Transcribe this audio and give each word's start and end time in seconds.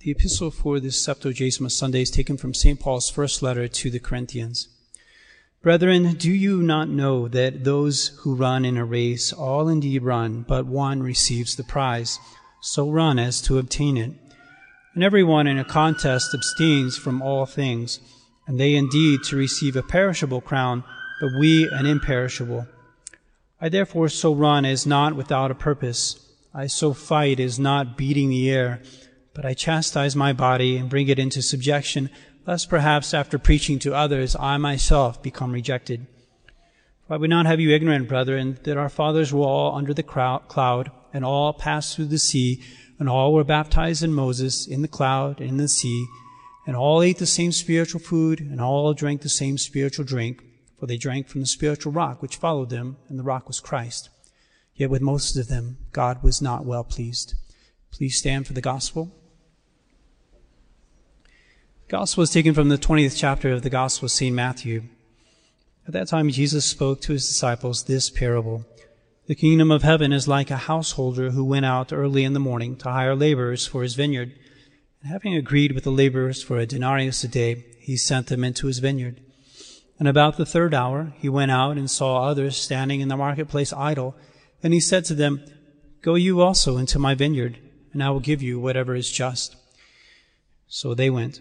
The 0.00 0.12
epistle 0.12 0.52
for 0.52 0.78
this 0.78 1.04
Septuagesima 1.04 1.72
Sunday 1.72 2.02
is 2.02 2.10
taken 2.10 2.36
from 2.36 2.54
St. 2.54 2.78
Paul's 2.78 3.10
first 3.10 3.42
letter 3.42 3.66
to 3.66 3.90
the 3.90 3.98
Corinthians. 3.98 4.68
Brethren, 5.60 6.14
do 6.14 6.30
you 6.30 6.62
not 6.62 6.88
know 6.88 7.26
that 7.26 7.64
those 7.64 8.16
who 8.20 8.36
run 8.36 8.64
in 8.64 8.76
a 8.76 8.84
race 8.84 9.32
all 9.32 9.66
indeed 9.66 10.04
run, 10.04 10.44
but 10.46 10.66
one 10.66 11.02
receives 11.02 11.56
the 11.56 11.64
prize? 11.64 12.20
So 12.60 12.88
run 12.88 13.18
as 13.18 13.42
to 13.42 13.58
obtain 13.58 13.96
it. 13.96 14.12
And 14.94 15.02
everyone 15.02 15.48
in 15.48 15.58
a 15.58 15.64
contest 15.64 16.32
abstains 16.32 16.96
from 16.96 17.20
all 17.20 17.44
things, 17.44 17.98
and 18.46 18.60
they 18.60 18.76
indeed 18.76 19.24
to 19.24 19.36
receive 19.36 19.74
a 19.74 19.82
perishable 19.82 20.40
crown, 20.40 20.84
but 21.20 21.30
we 21.40 21.68
an 21.72 21.86
imperishable. 21.86 22.68
I 23.60 23.68
therefore 23.68 24.10
so 24.10 24.32
run 24.32 24.64
as 24.64 24.86
not 24.86 25.16
without 25.16 25.50
a 25.50 25.56
purpose. 25.56 26.24
I 26.54 26.68
so 26.68 26.94
fight 26.94 27.40
as 27.40 27.58
not 27.58 27.96
beating 27.96 28.28
the 28.28 28.48
air 28.48 28.80
but 29.38 29.46
I 29.46 29.54
chastise 29.54 30.16
my 30.16 30.32
body 30.32 30.76
and 30.76 30.90
bring 30.90 31.08
it 31.08 31.16
into 31.20 31.42
subjection, 31.42 32.10
lest 32.44 32.68
perhaps 32.68 33.14
after 33.14 33.38
preaching 33.38 33.78
to 33.78 33.94
others 33.94 34.34
I 34.34 34.56
myself 34.56 35.22
become 35.22 35.52
rejected. 35.52 36.08
For 37.06 37.14
I 37.14 37.18
would 37.18 37.30
not 37.30 37.46
have 37.46 37.60
you 37.60 37.70
ignorant, 37.70 38.08
brethren, 38.08 38.58
that 38.64 38.76
our 38.76 38.88
fathers 38.88 39.32
were 39.32 39.46
all 39.46 39.76
under 39.76 39.94
the 39.94 40.02
cloud, 40.02 40.90
and 41.12 41.24
all 41.24 41.52
passed 41.52 41.94
through 41.94 42.06
the 42.06 42.18
sea, 42.18 42.64
and 42.98 43.08
all 43.08 43.32
were 43.32 43.44
baptized 43.44 44.02
in 44.02 44.12
Moses 44.12 44.66
in 44.66 44.82
the 44.82 44.88
cloud 44.88 45.38
and 45.38 45.50
in 45.50 45.56
the 45.58 45.68
sea, 45.68 46.08
and 46.66 46.74
all 46.74 47.00
ate 47.00 47.18
the 47.18 47.24
same 47.24 47.52
spiritual 47.52 48.00
food, 48.00 48.40
and 48.40 48.60
all 48.60 48.92
drank 48.92 49.20
the 49.20 49.28
same 49.28 49.56
spiritual 49.56 50.04
drink, 50.04 50.42
for 50.80 50.88
they 50.88 50.96
drank 50.96 51.28
from 51.28 51.42
the 51.42 51.46
spiritual 51.46 51.92
rock 51.92 52.20
which 52.20 52.34
followed 52.34 52.70
them, 52.70 52.96
and 53.08 53.20
the 53.20 53.22
rock 53.22 53.46
was 53.46 53.60
Christ. 53.60 54.10
Yet 54.74 54.90
with 54.90 55.00
most 55.00 55.36
of 55.36 55.46
them 55.46 55.78
God 55.92 56.24
was 56.24 56.42
not 56.42 56.66
well 56.66 56.82
pleased. 56.82 57.34
Please 57.92 58.18
stand 58.18 58.44
for 58.44 58.52
the 58.52 58.60
gospel. 58.60 59.14
Gospel 61.88 62.22
is 62.22 62.30
taken 62.30 62.52
from 62.52 62.68
the 62.68 62.76
20th 62.76 63.16
chapter 63.16 63.50
of 63.50 63.62
the 63.62 63.70
Gospel 63.70 64.04
of 64.04 64.10
St. 64.10 64.36
Matthew. 64.36 64.82
At 65.86 65.94
that 65.94 66.08
time, 66.08 66.28
Jesus 66.28 66.66
spoke 66.66 67.00
to 67.00 67.14
his 67.14 67.26
disciples 67.26 67.84
this 67.84 68.10
parable. 68.10 68.66
The 69.26 69.34
kingdom 69.34 69.70
of 69.70 69.84
heaven 69.84 70.12
is 70.12 70.28
like 70.28 70.50
a 70.50 70.68
householder 70.68 71.30
who 71.30 71.42
went 71.42 71.64
out 71.64 71.90
early 71.90 72.24
in 72.24 72.34
the 72.34 72.40
morning 72.40 72.76
to 72.76 72.90
hire 72.90 73.16
laborers 73.16 73.66
for 73.66 73.82
his 73.82 73.94
vineyard. 73.94 74.34
And 75.00 75.10
having 75.10 75.34
agreed 75.34 75.72
with 75.72 75.84
the 75.84 75.90
laborers 75.90 76.42
for 76.42 76.58
a 76.58 76.66
denarius 76.66 77.24
a 77.24 77.28
day, 77.28 77.64
he 77.78 77.96
sent 77.96 78.26
them 78.26 78.44
into 78.44 78.66
his 78.66 78.80
vineyard. 78.80 79.22
And 79.98 80.06
about 80.06 80.36
the 80.36 80.44
third 80.44 80.74
hour, 80.74 81.14
he 81.16 81.30
went 81.30 81.52
out 81.52 81.78
and 81.78 81.90
saw 81.90 82.22
others 82.22 82.58
standing 82.58 83.00
in 83.00 83.08
the 83.08 83.16
marketplace 83.16 83.72
idle. 83.72 84.14
And 84.62 84.74
he 84.74 84.80
said 84.80 85.06
to 85.06 85.14
them, 85.14 85.42
Go 86.02 86.16
you 86.16 86.42
also 86.42 86.76
into 86.76 86.98
my 86.98 87.14
vineyard, 87.14 87.58
and 87.94 88.02
I 88.02 88.10
will 88.10 88.20
give 88.20 88.42
you 88.42 88.60
whatever 88.60 88.94
is 88.94 89.10
just. 89.10 89.56
So 90.66 90.92
they 90.92 91.08
went. 91.08 91.40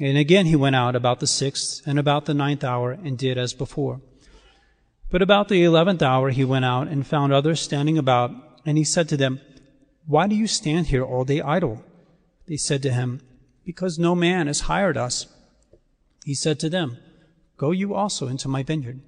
And 0.00 0.16
again 0.16 0.46
he 0.46 0.56
went 0.56 0.76
out 0.76 0.96
about 0.96 1.20
the 1.20 1.26
sixth 1.26 1.82
and 1.86 1.98
about 1.98 2.24
the 2.24 2.34
ninth 2.34 2.64
hour 2.64 2.92
and 2.92 3.18
did 3.18 3.38
as 3.38 3.52
before. 3.52 4.00
But 5.10 5.22
about 5.22 5.48
the 5.48 5.62
eleventh 5.62 6.02
hour 6.02 6.30
he 6.30 6.44
went 6.44 6.64
out 6.64 6.88
and 6.88 7.06
found 7.06 7.32
others 7.32 7.60
standing 7.60 7.98
about, 7.98 8.30
and 8.64 8.78
he 8.78 8.84
said 8.84 9.08
to 9.10 9.16
them, 9.16 9.40
Why 10.06 10.26
do 10.26 10.34
you 10.34 10.46
stand 10.46 10.86
here 10.86 11.04
all 11.04 11.24
day 11.24 11.42
idle? 11.42 11.84
They 12.46 12.56
said 12.56 12.82
to 12.82 12.92
him, 12.92 13.20
Because 13.64 13.98
no 13.98 14.14
man 14.14 14.46
has 14.46 14.62
hired 14.62 14.96
us. 14.96 15.26
He 16.24 16.34
said 16.34 16.58
to 16.60 16.70
them, 16.70 16.96
Go 17.58 17.70
you 17.72 17.94
also 17.94 18.28
into 18.28 18.48
my 18.48 18.62
vineyard. 18.62 19.02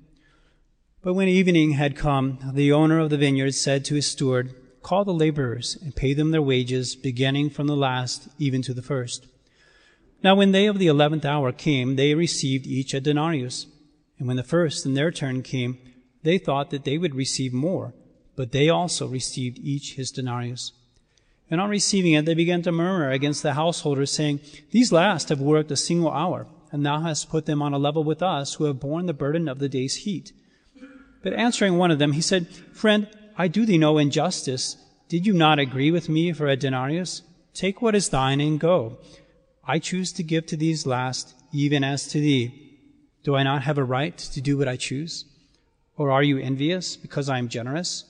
But 1.03 1.15
when 1.15 1.29
evening 1.29 1.73
had 1.73 1.97
come, 1.97 2.39
the 2.55 2.73
owner 2.73 2.99
of 2.99 3.11
the 3.11 3.19
vineyard 3.19 3.53
said 3.53 3.85
to 3.87 3.95
his 3.95 4.07
steward, 4.07 4.55
Call 4.83 5.05
the 5.05 5.15
laborers 5.15 5.79
and 5.83 5.97
pay 5.97 6.13
them 6.13 6.31
their 6.31 6.43
wages, 6.43 6.95
beginning 6.95 7.49
from 7.49 7.67
the 7.67 7.77
last 7.77 8.29
even 8.39 8.61
to 8.63 8.75
the 8.75 8.83
first. 8.83 9.27
Now 10.25 10.35
when 10.35 10.53
they 10.53 10.67
of 10.67 10.79
the 10.79 10.87
eleventh 10.87 11.27
hour 11.27 11.53
came, 11.53 11.97
they 11.97 12.15
received 12.15 12.67
each 12.67 12.95
a 12.95 13.01
denarius. 13.01 13.67
And 14.19 14.27
when 14.27 14.39
the 14.39 14.43
first 14.43 14.87
in 14.87 14.95
their 14.95 15.11
turn 15.11 15.43
came, 15.43 15.79
they 16.23 16.39
thought 16.39 16.71
that 16.71 16.85
they 16.85 16.97
would 16.97 17.15
receive 17.15 17.53
more, 17.53 17.93
but 18.35 18.51
they 18.51 18.71
also 18.71 19.07
received 19.07 19.59
each 19.59 19.97
his 19.97 20.11
denarius. 20.11 20.73
And 21.51 21.61
on 21.61 21.69
receiving 21.69 22.15
it, 22.15 22.25
they 22.25 22.33
began 22.33 22.63
to 22.63 22.73
murmur 22.73 23.11
against 23.11 23.43
the 23.43 23.53
householders, 23.53 24.11
saying, 24.11 24.41
These 24.71 24.93
last 24.93 25.29
have 25.29 25.43
worked 25.43 25.71
a 25.71 25.77
single 25.77 26.11
hour, 26.11 26.47
and 26.73 26.87
thou 26.87 27.01
hast 27.01 27.29
put 27.29 27.45
them 27.45 27.61
on 27.61 27.75
a 27.75 27.79
level 27.79 28.03
with 28.03 28.23
us 28.23 28.55
who 28.55 28.65
have 28.65 28.81
borne 28.81 29.05
the 29.05 29.13
burden 29.13 29.47
of 29.47 29.59
the 29.59 29.69
day's 29.69 29.97
heat. 29.97 30.33
But 31.23 31.35
answering 31.35 31.77
one 31.77 31.91
of 31.91 31.99
them, 31.99 32.13
he 32.13 32.23
said, 32.23 32.49
Friend, 32.73 33.07
I 33.37 33.49
do 33.49 33.67
thee 33.67 33.77
no 33.77 33.99
injustice. 33.99 34.79
Did 35.09 35.27
you 35.27 35.35
not 35.35 35.59
agree 35.59 35.91
with 35.91 36.09
me 36.09 36.33
for 36.33 36.47
a 36.49 36.57
denarius? 36.57 37.21
Take 37.53 37.83
what 37.83 37.95
is 37.95 38.09
thine 38.09 38.41
and 38.41 38.59
go. 38.59 38.97
I 39.67 39.79
choose 39.79 40.13
to 40.13 40.23
give 40.23 40.47
to 40.47 40.57
these 40.57 40.87
last, 40.87 41.35
even 41.53 41.83
as 41.83 42.07
to 42.09 42.21
thee. 42.21 42.79
Do 43.23 43.35
I 43.35 43.43
not 43.43 43.63
have 43.63 43.79
a 43.79 43.85
right 43.85 44.17
to 44.19 44.41
do 44.41 44.59
what 44.59 44.69
I 44.69 44.77
choose? 44.77 45.25
Or 45.97 46.11
are 46.11 46.23
you 46.23 46.39
envious 46.39 46.97
because 46.97 47.31
I 47.31 47.39
am 47.39 47.49
generous? 47.49 48.05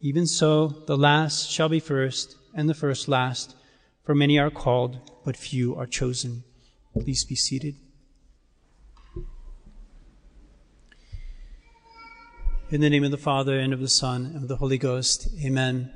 Even 0.00 0.26
so, 0.26 0.68
the 0.86 0.98
last 0.98 1.50
shall 1.50 1.70
be 1.70 1.80
first, 1.80 2.36
and 2.54 2.68
the 2.68 2.74
first 2.74 3.08
last. 3.08 3.56
For 4.04 4.14
many 4.14 4.38
are 4.38 4.50
called, 4.50 4.98
but 5.24 5.36
few 5.36 5.74
are 5.76 5.86
chosen. 5.86 6.44
Please 6.92 7.24
be 7.24 7.34
seated. 7.34 7.76
In 12.70 12.82
the 12.82 12.90
name 12.90 13.04
of 13.04 13.10
the 13.10 13.16
Father, 13.16 13.58
and 13.58 13.72
of 13.72 13.80
the 13.80 13.88
Son, 13.88 14.26
and 14.26 14.42
of 14.42 14.48
the 14.48 14.56
Holy 14.56 14.76
Ghost. 14.76 15.28
Amen. 15.42 15.90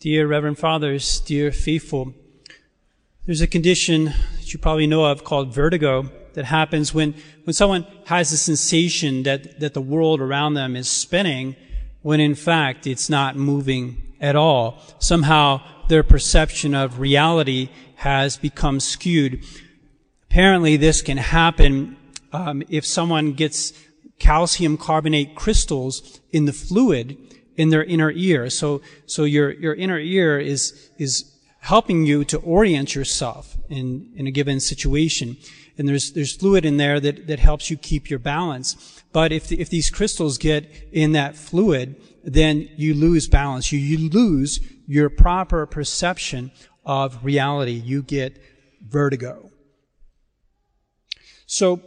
Dear 0.00 0.26
Reverend 0.26 0.58
Fathers, 0.58 1.20
dear 1.20 1.52
faithful, 1.52 2.14
there's 3.26 3.40
a 3.40 3.46
condition 3.46 4.04
that 4.04 4.52
you 4.52 4.58
probably 4.58 4.86
know 4.86 5.04
of 5.04 5.24
called 5.24 5.54
vertigo 5.54 6.10
that 6.34 6.44
happens 6.44 6.92
when, 6.92 7.14
when 7.44 7.54
someone 7.54 7.86
has 8.06 8.32
a 8.32 8.36
sensation 8.36 9.22
that, 9.22 9.60
that 9.60 9.72
the 9.72 9.80
world 9.80 10.20
around 10.20 10.54
them 10.54 10.76
is 10.76 10.88
spinning 10.88 11.56
when 12.02 12.20
in 12.20 12.34
fact 12.34 12.86
it's 12.86 13.08
not 13.08 13.36
moving 13.36 14.14
at 14.20 14.36
all. 14.36 14.78
Somehow 14.98 15.62
their 15.88 16.02
perception 16.02 16.74
of 16.74 16.98
reality 16.98 17.70
has 17.96 18.36
become 18.36 18.78
skewed. 18.78 19.42
Apparently 20.24 20.76
this 20.76 21.00
can 21.00 21.16
happen 21.16 21.96
um, 22.32 22.62
if 22.68 22.84
someone 22.84 23.32
gets 23.32 23.72
calcium 24.18 24.76
carbonate 24.76 25.34
crystals 25.34 26.20
in 26.30 26.44
the 26.44 26.52
fluid 26.52 27.16
in 27.56 27.70
their 27.70 27.84
inner 27.84 28.10
ear. 28.10 28.50
So, 28.50 28.82
so 29.06 29.24
your, 29.24 29.52
your 29.52 29.74
inner 29.74 29.98
ear 29.98 30.38
is, 30.38 30.90
is 30.98 31.33
helping 31.64 32.04
you 32.04 32.26
to 32.26 32.36
orient 32.40 32.94
yourself 32.94 33.56
in, 33.70 34.12
in 34.16 34.26
a 34.26 34.30
given 34.30 34.60
situation. 34.60 35.34
And 35.78 35.88
there's, 35.88 36.12
there's 36.12 36.36
fluid 36.36 36.66
in 36.66 36.76
there 36.76 37.00
that, 37.00 37.26
that 37.26 37.38
helps 37.38 37.70
you 37.70 37.78
keep 37.78 38.10
your 38.10 38.18
balance. 38.18 39.02
But 39.12 39.32
if, 39.32 39.50
if 39.50 39.70
these 39.70 39.88
crystals 39.88 40.36
get 40.36 40.70
in 40.92 41.12
that 41.12 41.36
fluid, 41.36 41.96
then 42.22 42.68
you 42.76 42.92
lose 42.92 43.28
balance. 43.28 43.72
You, 43.72 43.78
you 43.78 44.10
lose 44.10 44.60
your 44.86 45.08
proper 45.08 45.64
perception 45.64 46.52
of 46.84 47.24
reality. 47.24 47.72
You 47.72 48.02
get 48.02 48.36
vertigo. 48.86 49.50
So 51.46 51.80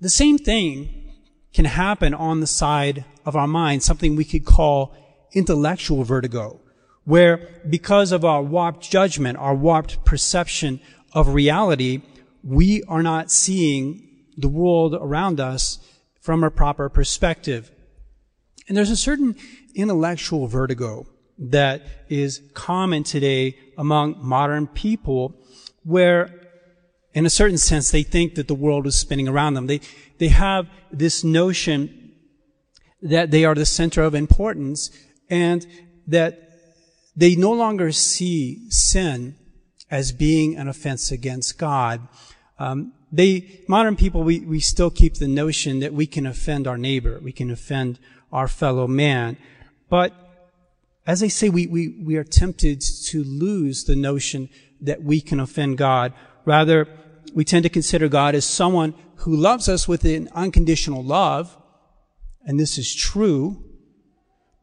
the 0.00 0.10
same 0.10 0.36
thing 0.36 1.12
can 1.54 1.64
happen 1.64 2.12
on 2.12 2.40
the 2.40 2.48
side 2.48 3.04
of 3.24 3.36
our 3.36 3.46
mind, 3.46 3.84
something 3.84 4.16
we 4.16 4.24
could 4.24 4.44
call 4.44 4.96
intellectual 5.32 6.02
vertigo 6.02 6.60
where 7.10 7.48
because 7.68 8.12
of 8.12 8.24
our 8.24 8.40
warped 8.40 8.88
judgment, 8.88 9.36
our 9.36 9.54
warped 9.54 10.04
perception 10.04 10.80
of 11.12 11.34
reality, 11.34 12.00
we 12.44 12.84
are 12.84 13.02
not 13.02 13.32
seeing 13.32 14.08
the 14.36 14.48
world 14.48 14.94
around 14.94 15.40
us 15.40 15.80
from 16.20 16.44
a 16.44 16.50
proper 16.52 16.88
perspective. 16.88 17.72
And 18.68 18.76
there's 18.76 18.92
a 18.92 18.96
certain 18.96 19.34
intellectual 19.74 20.46
vertigo 20.46 21.08
that 21.36 21.82
is 22.08 22.42
common 22.54 23.02
today 23.02 23.58
among 23.76 24.14
modern 24.24 24.68
people 24.68 25.34
where 25.82 26.32
in 27.12 27.26
a 27.26 27.30
certain 27.30 27.58
sense 27.58 27.90
they 27.90 28.04
think 28.04 28.36
that 28.36 28.46
the 28.46 28.54
world 28.54 28.86
is 28.86 28.94
spinning 28.94 29.26
around 29.26 29.54
them. 29.54 29.66
They, 29.66 29.80
they 30.18 30.28
have 30.28 30.68
this 30.92 31.24
notion 31.24 32.12
that 33.02 33.32
they 33.32 33.44
are 33.44 33.56
the 33.56 33.66
center 33.66 34.02
of 34.02 34.14
importance 34.14 34.90
and 35.28 35.66
that 36.06 36.49
they 37.20 37.36
no 37.36 37.52
longer 37.52 37.92
see 37.92 38.70
sin 38.70 39.36
as 39.90 40.10
being 40.10 40.56
an 40.56 40.68
offense 40.68 41.12
against 41.12 41.58
God. 41.58 42.08
Um, 42.58 42.94
they, 43.12 43.60
modern 43.68 43.94
people, 43.94 44.22
we, 44.22 44.40
we 44.40 44.58
still 44.58 44.90
keep 44.90 45.16
the 45.16 45.28
notion 45.28 45.80
that 45.80 45.92
we 45.92 46.06
can 46.06 46.26
offend 46.26 46.66
our 46.66 46.78
neighbor, 46.78 47.20
we 47.22 47.32
can 47.32 47.50
offend 47.50 47.98
our 48.32 48.48
fellow 48.48 48.86
man. 48.86 49.36
But 49.90 50.14
as 51.06 51.22
I 51.22 51.28
say, 51.28 51.50
we, 51.50 51.66
we, 51.66 51.88
we 51.88 52.16
are 52.16 52.24
tempted 52.24 52.80
to 53.08 53.22
lose 53.22 53.84
the 53.84 53.96
notion 53.96 54.48
that 54.80 55.02
we 55.02 55.20
can 55.20 55.40
offend 55.40 55.76
God. 55.76 56.14
Rather, 56.46 56.88
we 57.34 57.44
tend 57.44 57.64
to 57.64 57.68
consider 57.68 58.08
God 58.08 58.34
as 58.34 58.46
someone 58.46 58.94
who 59.16 59.36
loves 59.36 59.68
us 59.68 59.86
with 59.86 60.06
an 60.06 60.30
unconditional 60.34 61.04
love, 61.04 61.54
and 62.46 62.58
this 62.58 62.78
is 62.78 62.94
true, 62.94 63.62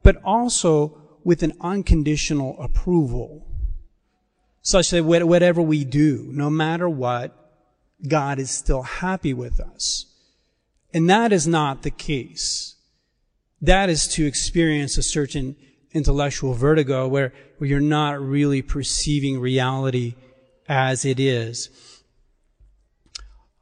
but 0.02 0.16
also 0.24 1.07
with 1.28 1.44
an 1.44 1.52
unconditional 1.60 2.56
approval. 2.58 3.46
such 4.62 4.92
that 4.92 5.04
whatever 5.04 5.62
we 5.62 5.84
do, 5.84 6.30
no 6.32 6.50
matter 6.50 6.88
what, 6.88 7.34
God 8.08 8.40
is 8.40 8.50
still 8.50 8.82
happy 8.82 9.34
with 9.34 9.60
us. 9.60 10.06
And 10.94 11.10
that 11.10 11.34
is 11.34 11.46
not 11.46 11.84
the 11.84 11.92
case. 11.92 12.76
That 13.62 13.90
is 13.90 14.08
to 14.10 14.26
experience 14.26 14.98
a 14.98 15.04
certain 15.04 15.58
intellectual 15.92 16.54
vertigo 16.54 17.10
where, 17.10 17.34
where 17.58 17.70
you're 17.70 17.82
not 17.82 18.22
really 18.22 18.62
perceiving 18.62 19.38
reality 19.38 20.16
as 20.70 21.04
it 21.04 21.20
is. 21.20 21.70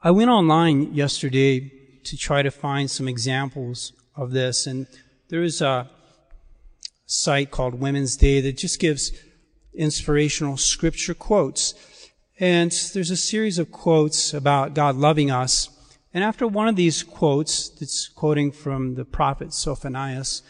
I 0.03 0.11
went 0.11 0.29
online 0.29 0.93
yesterday 0.93 1.71
to 2.03 2.15
try 2.15 2.43
to 2.43 2.51
find 2.51 2.91
some 2.91 3.07
examples 3.07 3.91
of 4.15 4.31
this, 4.31 4.67
and 4.67 4.85
there 5.29 5.41
is 5.41 5.61
a 5.61 5.89
site 7.05 7.51
called 7.51 7.79
Women's 7.79 8.17
Day 8.17 8.41
that 8.41 8.57
just 8.57 8.79
gives 8.79 9.11
inspirational 9.73 10.57
scripture 10.57 11.13
quotes. 11.13 11.73
And 12.39 12.71
there's 12.93 13.11
a 13.11 13.17
series 13.17 13.59
of 13.59 13.71
quotes 13.71 14.33
about 14.33 14.73
God 14.73 14.95
loving 14.95 15.31
us. 15.31 15.69
And 16.13 16.23
after 16.23 16.47
one 16.47 16.67
of 16.67 16.75
these 16.75 17.03
quotes, 17.03 17.69
that's 17.69 18.07
quoting 18.07 18.51
from 18.51 18.95
the 18.95 19.05
prophet 19.05 19.49
Sophonias, 19.49 20.41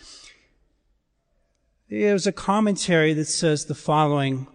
there's 1.90 2.28
a 2.28 2.32
commentary 2.32 3.14
that 3.14 3.26
says 3.26 3.66
the 3.66 3.76
following 3.76 4.48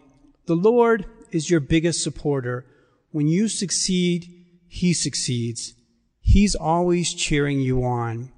The 0.47 0.57
Lord 0.57 1.07
is 1.31 1.51
your 1.51 1.61
biggest 1.61 2.03
supporter. 2.03 2.67
When 3.13 3.29
you 3.29 3.49
succeed, 3.49 4.47
He 4.69 4.93
succeeds. 4.93 5.75
He's 6.21 6.55
always 6.55 7.15
cheering 7.15 7.61
you 7.61 7.83
on. 7.85 8.33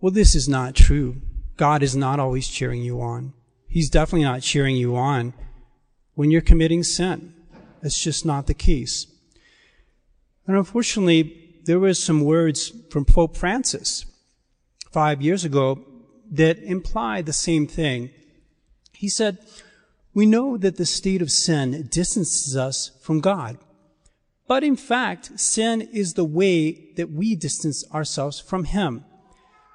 Well, 0.00 0.12
this 0.12 0.34
is 0.34 0.48
not 0.48 0.74
true. 0.74 1.20
God 1.56 1.82
is 1.82 1.96
not 1.96 2.20
always 2.20 2.48
cheering 2.48 2.82
you 2.82 3.00
on. 3.00 3.32
He's 3.68 3.90
definitely 3.90 4.24
not 4.24 4.42
cheering 4.42 4.76
you 4.76 4.96
on 4.96 5.34
when 6.14 6.30
you're 6.30 6.40
committing 6.40 6.82
sin. 6.82 7.34
That's 7.82 8.02
just 8.02 8.24
not 8.24 8.46
the 8.46 8.54
case. 8.54 9.06
And 10.46 10.56
unfortunately, 10.56 11.60
there 11.64 11.80
were 11.80 11.94
some 11.94 12.20
words 12.20 12.72
from 12.90 13.04
Pope 13.04 13.36
Francis 13.36 14.06
five 14.90 15.20
years 15.20 15.44
ago 15.44 15.84
that 16.30 16.58
imply 16.58 17.22
the 17.22 17.32
same 17.32 17.66
thing. 17.66 18.10
He 18.92 19.08
said, 19.08 19.38
we 20.14 20.24
know 20.24 20.56
that 20.56 20.76
the 20.76 20.86
state 20.86 21.20
of 21.20 21.30
sin 21.30 21.88
distances 21.90 22.56
us 22.56 22.92
from 23.02 23.20
God. 23.20 23.58
But 24.48 24.64
in 24.64 24.76
fact, 24.76 25.38
sin 25.38 25.82
is 25.82 26.14
the 26.14 26.24
way 26.24 26.92
that 26.96 27.10
we 27.10 27.34
distance 27.34 27.84
ourselves 27.92 28.40
from 28.40 28.64
Him. 28.64 29.04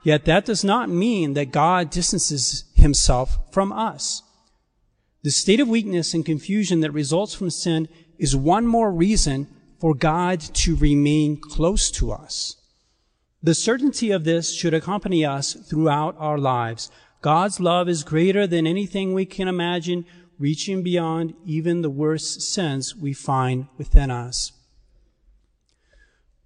Yet 0.03 0.25
that 0.25 0.45
does 0.45 0.63
not 0.63 0.89
mean 0.89 1.33
that 1.33 1.51
God 1.51 1.89
distances 1.89 2.65
himself 2.75 3.37
from 3.51 3.71
us. 3.71 4.23
The 5.23 5.29
state 5.29 5.59
of 5.59 5.67
weakness 5.67 6.13
and 6.13 6.25
confusion 6.25 6.79
that 6.79 6.91
results 6.91 7.35
from 7.35 7.51
sin 7.51 7.87
is 8.17 8.35
one 8.35 8.65
more 8.65 8.91
reason 8.91 9.47
for 9.79 9.93
God 9.93 10.39
to 10.39 10.75
remain 10.75 11.37
close 11.37 11.91
to 11.91 12.11
us. 12.11 12.55
The 13.43 13.55
certainty 13.55 14.11
of 14.11 14.23
this 14.23 14.53
should 14.53 14.73
accompany 14.73 15.25
us 15.25 15.53
throughout 15.53 16.15
our 16.17 16.37
lives. 16.37 16.89
God's 17.21 17.59
love 17.59 17.87
is 17.87 18.03
greater 18.03 18.47
than 18.47 18.65
anything 18.65 19.13
we 19.13 19.25
can 19.25 19.47
imagine, 19.47 20.05
reaching 20.39 20.81
beyond 20.81 21.33
even 21.45 21.81
the 21.81 21.89
worst 21.89 22.41
sins 22.41 22.95
we 22.95 23.13
find 23.13 23.67
within 23.77 24.09
us. 24.09 24.51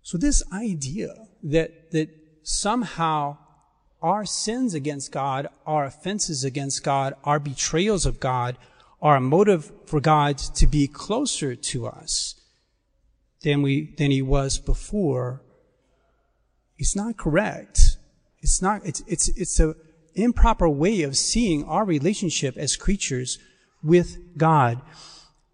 So 0.02 0.18
this 0.18 0.44
idea 0.52 1.14
that, 1.44 1.92
that 1.92 2.10
somehow 2.44 3.38
our 4.06 4.24
sins 4.24 4.76
against 4.76 5.12
God, 5.12 5.48
our 5.66 5.84
offenses 5.84 6.44
against 6.44 6.84
God, 6.84 7.16
our 7.24 7.40
betrayals 7.40 8.06
of 8.06 8.20
God 8.20 8.56
are 9.02 9.16
a 9.16 9.20
motive 9.20 9.72
for 9.88 10.00
God 10.00 10.38
to 10.38 10.68
be 10.68 10.88
closer 10.88 11.56
to 11.56 11.88
us 11.88 12.36
than 13.42 13.64
we, 13.64 13.96
than 13.98 14.12
he 14.12 14.22
was 14.22 14.60
before. 14.60 15.42
It's 16.78 16.96
not 16.96 17.18
correct. 17.18 17.98
It's 18.42 18.62
not, 18.62 18.86
it's, 18.86 19.02
it's, 19.08 19.28
it's 19.30 19.60
a 19.60 19.74
improper 20.14 20.70
way 20.70 21.02
of 21.02 21.18
seeing 21.18 21.64
our 21.64 21.84
relationship 21.84 22.58
as 22.58 22.76
creatures 22.76 23.40
with 23.82 24.38
God. 24.38 24.82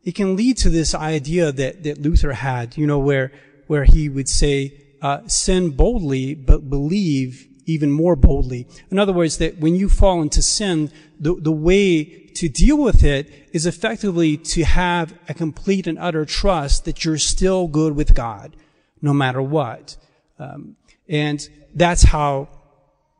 It 0.03 0.13
can 0.13 0.35
lead 0.35 0.57
to 0.57 0.69
this 0.69 0.93
idea 0.93 1.53
that, 1.53 1.83
that 1.83 2.01
Luther 2.01 2.33
had, 2.33 2.75
you 2.75 2.85
know, 2.85 2.99
where, 2.99 3.31
where 3.67 3.85
he 3.85 4.09
would 4.09 4.27
say, 4.27 4.77
uh, 5.01 5.25
sin 5.27 5.69
boldly, 5.69 6.35
but 6.35 6.69
believe 6.69 7.47
even 7.65 7.91
more 7.91 8.15
boldly. 8.15 8.67
In 8.89 8.99
other 8.99 9.13
words, 9.13 9.37
that 9.37 9.59
when 9.59 9.75
you 9.75 9.89
fall 9.89 10.21
into 10.21 10.41
sin, 10.41 10.91
the, 11.19 11.35
the 11.35 11.51
way 11.51 12.03
to 12.35 12.49
deal 12.49 12.77
with 12.77 13.03
it 13.03 13.31
is 13.53 13.65
effectively 13.65 14.37
to 14.37 14.63
have 14.63 15.13
a 15.27 15.33
complete 15.33 15.87
and 15.87 15.99
utter 15.99 16.25
trust 16.25 16.85
that 16.85 17.03
you're 17.03 17.17
still 17.17 17.67
good 17.67 17.95
with 17.95 18.13
God, 18.15 18.55
no 19.01 19.13
matter 19.13 19.41
what. 19.41 19.97
Um, 20.39 20.75
and 21.07 21.47
that's 21.75 22.03
how 22.03 22.47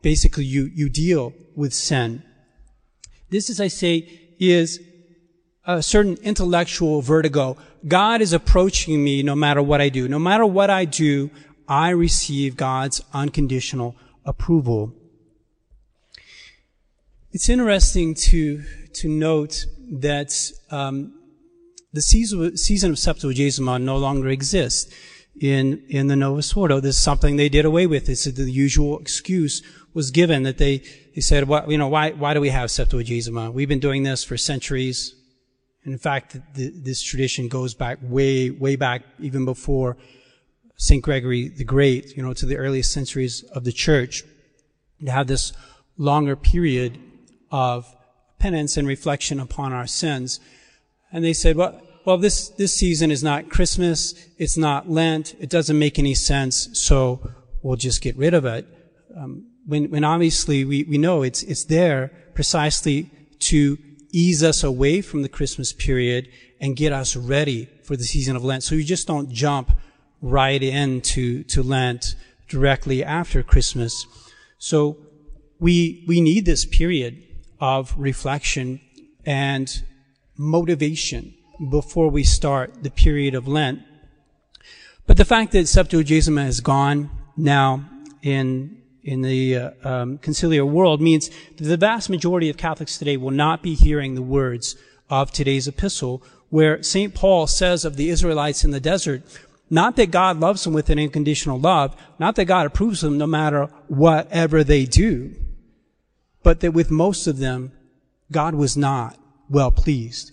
basically 0.02 0.44
you, 0.44 0.70
you 0.74 0.88
deal 0.88 1.32
with 1.54 1.72
sin. 1.72 2.22
This, 3.30 3.48
as 3.48 3.60
I 3.60 3.68
say, 3.68 4.20
is 4.38 4.80
a 5.64 5.82
certain 5.82 6.16
intellectual 6.22 7.00
vertigo. 7.02 7.56
God 7.86 8.20
is 8.20 8.32
approaching 8.32 9.02
me 9.02 9.22
no 9.22 9.34
matter 9.34 9.62
what 9.62 9.80
I 9.80 9.88
do. 9.88 10.08
No 10.08 10.18
matter 10.18 10.44
what 10.44 10.70
I 10.70 10.84
do, 10.84 11.30
I 11.68 11.90
receive 11.90 12.56
God's 12.56 13.02
unconditional 13.14 13.96
approval. 14.24 14.94
It's 17.32 17.48
interesting 17.48 18.14
to, 18.14 18.62
to 18.94 19.08
note 19.08 19.66
that 19.90 20.52
um, 20.70 21.14
the 21.92 22.02
season, 22.02 22.44
of 22.44 22.52
Septuagesima 22.54 23.80
no 23.80 23.96
longer 23.96 24.28
exists 24.28 24.92
in, 25.40 25.82
in 25.88 26.08
the 26.08 26.16
Novus 26.16 26.54
Ordo. 26.54 26.80
This 26.80 26.96
is 26.96 27.02
something 27.02 27.36
they 27.36 27.48
did 27.48 27.64
away 27.64 27.86
with. 27.86 28.08
It's 28.08 28.24
the 28.24 28.50
usual 28.50 28.98
excuse 28.98 29.62
was 29.94 30.10
given 30.10 30.42
that 30.44 30.58
they, 30.58 30.78
they 31.14 31.20
said, 31.20 31.48
well, 31.48 31.70
you 31.70 31.78
know, 31.78 31.88
why, 31.88 32.10
why 32.10 32.34
do 32.34 32.40
we 32.40 32.48
have 32.48 32.70
Septuagesima? 32.70 33.52
We've 33.52 33.68
been 33.68 33.80
doing 33.80 34.02
this 34.02 34.24
for 34.24 34.36
centuries. 34.36 35.14
In 35.84 35.98
fact, 35.98 36.38
the, 36.54 36.70
this 36.74 37.02
tradition 37.02 37.48
goes 37.48 37.74
back 37.74 37.98
way, 38.02 38.50
way 38.50 38.76
back 38.76 39.02
even 39.20 39.44
before 39.44 39.96
St. 40.82 41.00
Gregory 41.00 41.48
the 41.48 41.62
Great, 41.62 42.16
you 42.16 42.24
know, 42.24 42.34
to 42.34 42.44
the 42.44 42.56
earliest 42.56 42.92
centuries 42.92 43.44
of 43.54 43.62
the 43.62 43.70
church, 43.70 44.24
to 45.04 45.12
have 45.12 45.28
this 45.28 45.52
longer 45.96 46.34
period 46.34 46.98
of 47.52 47.86
penance 48.40 48.76
and 48.76 48.88
reflection 48.88 49.38
upon 49.38 49.72
our 49.72 49.86
sins. 49.86 50.40
And 51.12 51.24
they 51.24 51.34
said, 51.34 51.54
well, 51.54 51.80
well, 52.04 52.18
this, 52.18 52.48
this 52.48 52.74
season 52.74 53.12
is 53.12 53.22
not 53.22 53.48
Christmas. 53.48 54.12
It's 54.38 54.56
not 54.56 54.90
Lent. 54.90 55.36
It 55.38 55.50
doesn't 55.50 55.78
make 55.78 56.00
any 56.00 56.14
sense. 56.14 56.68
So 56.72 57.30
we'll 57.62 57.76
just 57.76 58.02
get 58.02 58.16
rid 58.16 58.34
of 58.34 58.44
it. 58.44 58.66
Um, 59.16 59.52
when, 59.64 59.88
when 59.88 60.02
obviously 60.02 60.64
we, 60.64 60.82
we 60.82 60.98
know 60.98 61.22
it's, 61.22 61.44
it's 61.44 61.62
there 61.66 62.10
precisely 62.34 63.08
to 63.38 63.78
ease 64.10 64.42
us 64.42 64.64
away 64.64 65.00
from 65.00 65.22
the 65.22 65.28
Christmas 65.28 65.72
period 65.72 66.28
and 66.60 66.74
get 66.74 66.92
us 66.92 67.14
ready 67.14 67.68
for 67.84 67.96
the 67.96 68.02
season 68.02 68.34
of 68.34 68.42
Lent. 68.42 68.64
So 68.64 68.74
you 68.74 68.82
just 68.82 69.06
don't 69.06 69.30
jump 69.30 69.70
right 70.22 70.62
into 70.62 71.42
to 71.44 71.62
Lent 71.62 72.14
directly 72.48 73.04
after 73.04 73.42
Christmas. 73.42 74.06
So 74.58 74.96
we 75.58 76.04
we 76.06 76.20
need 76.20 76.46
this 76.46 76.64
period 76.64 77.22
of 77.60 77.94
reflection 77.98 78.80
and 79.26 79.82
motivation 80.36 81.34
before 81.70 82.08
we 82.08 82.24
start 82.24 82.82
the 82.82 82.90
period 82.90 83.34
of 83.34 83.46
Lent. 83.46 83.82
But 85.06 85.16
the 85.16 85.24
fact 85.24 85.52
that 85.52 85.66
Septuagesima 85.66 86.46
is 86.46 86.60
gone 86.60 87.10
now 87.36 87.88
in 88.22 88.78
in 89.02 89.22
the 89.22 89.56
uh, 89.56 89.70
um, 89.82 90.18
conciliar 90.18 90.64
world 90.64 91.00
means 91.00 91.28
that 91.56 91.64
the 91.64 91.76
vast 91.76 92.08
majority 92.08 92.48
of 92.48 92.56
Catholics 92.56 92.98
today 92.98 93.16
will 93.16 93.32
not 93.32 93.62
be 93.62 93.74
hearing 93.74 94.14
the 94.14 94.22
words 94.22 94.76
of 95.10 95.32
today's 95.32 95.66
epistle, 95.66 96.22
where 96.50 96.82
St. 96.82 97.12
Paul 97.12 97.46
says 97.46 97.84
of 97.84 97.96
the 97.96 98.10
Israelites 98.10 98.64
in 98.64 98.70
the 98.70 98.80
desert, 98.80 99.22
not 99.72 99.96
that 99.96 100.10
God 100.10 100.38
loves 100.38 100.64
them 100.64 100.74
with 100.74 100.90
an 100.90 100.98
unconditional 100.98 101.58
love, 101.58 101.96
not 102.18 102.36
that 102.36 102.44
God 102.44 102.66
approves 102.66 103.00
them 103.00 103.16
no 103.16 103.26
matter 103.26 103.70
whatever 103.88 104.62
they 104.62 104.84
do, 104.84 105.34
but 106.42 106.60
that 106.60 106.72
with 106.72 106.90
most 106.90 107.26
of 107.26 107.38
them, 107.38 107.72
God 108.30 108.54
was 108.54 108.76
not 108.76 109.18
well 109.48 109.70
pleased. 109.70 110.30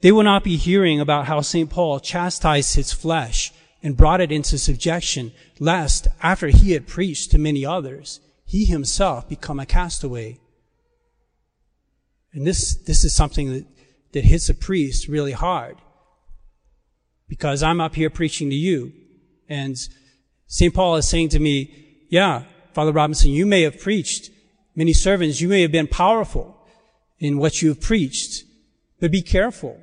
They 0.00 0.10
will 0.10 0.24
not 0.24 0.42
be 0.42 0.56
hearing 0.56 0.98
about 0.98 1.26
how 1.26 1.42
St. 1.42 1.70
Paul 1.70 2.00
chastised 2.00 2.74
his 2.74 2.92
flesh 2.92 3.52
and 3.84 3.96
brought 3.96 4.20
it 4.20 4.32
into 4.32 4.58
subjection, 4.58 5.30
lest 5.60 6.08
after 6.20 6.48
he 6.48 6.72
had 6.72 6.88
preached 6.88 7.30
to 7.30 7.38
many 7.38 7.64
others, 7.64 8.18
he 8.44 8.64
himself 8.64 9.28
become 9.28 9.60
a 9.60 9.66
castaway. 9.66 10.40
And 12.32 12.44
this, 12.44 12.74
this 12.74 13.04
is 13.04 13.14
something 13.14 13.52
that, 13.52 13.66
that 14.10 14.24
hits 14.24 14.48
a 14.48 14.54
priest 14.54 15.06
really 15.06 15.32
hard 15.32 15.76
because 17.28 17.62
I'm 17.62 17.80
up 17.80 17.94
here 17.94 18.10
preaching 18.10 18.50
to 18.50 18.56
you. 18.56 18.92
And 19.48 19.76
St. 20.46 20.74
Paul 20.74 20.96
is 20.96 21.08
saying 21.08 21.30
to 21.30 21.38
me, 21.38 22.04
yeah, 22.08 22.44
Father 22.72 22.92
Robinson, 22.92 23.30
you 23.30 23.46
may 23.46 23.62
have 23.62 23.80
preached 23.80 24.30
many 24.74 24.92
sermons. 24.92 25.40
You 25.40 25.48
may 25.48 25.62
have 25.62 25.72
been 25.72 25.88
powerful 25.88 26.56
in 27.18 27.38
what 27.38 27.62
you 27.62 27.70
have 27.70 27.80
preached, 27.80 28.44
but 29.00 29.10
be 29.10 29.22
careful 29.22 29.80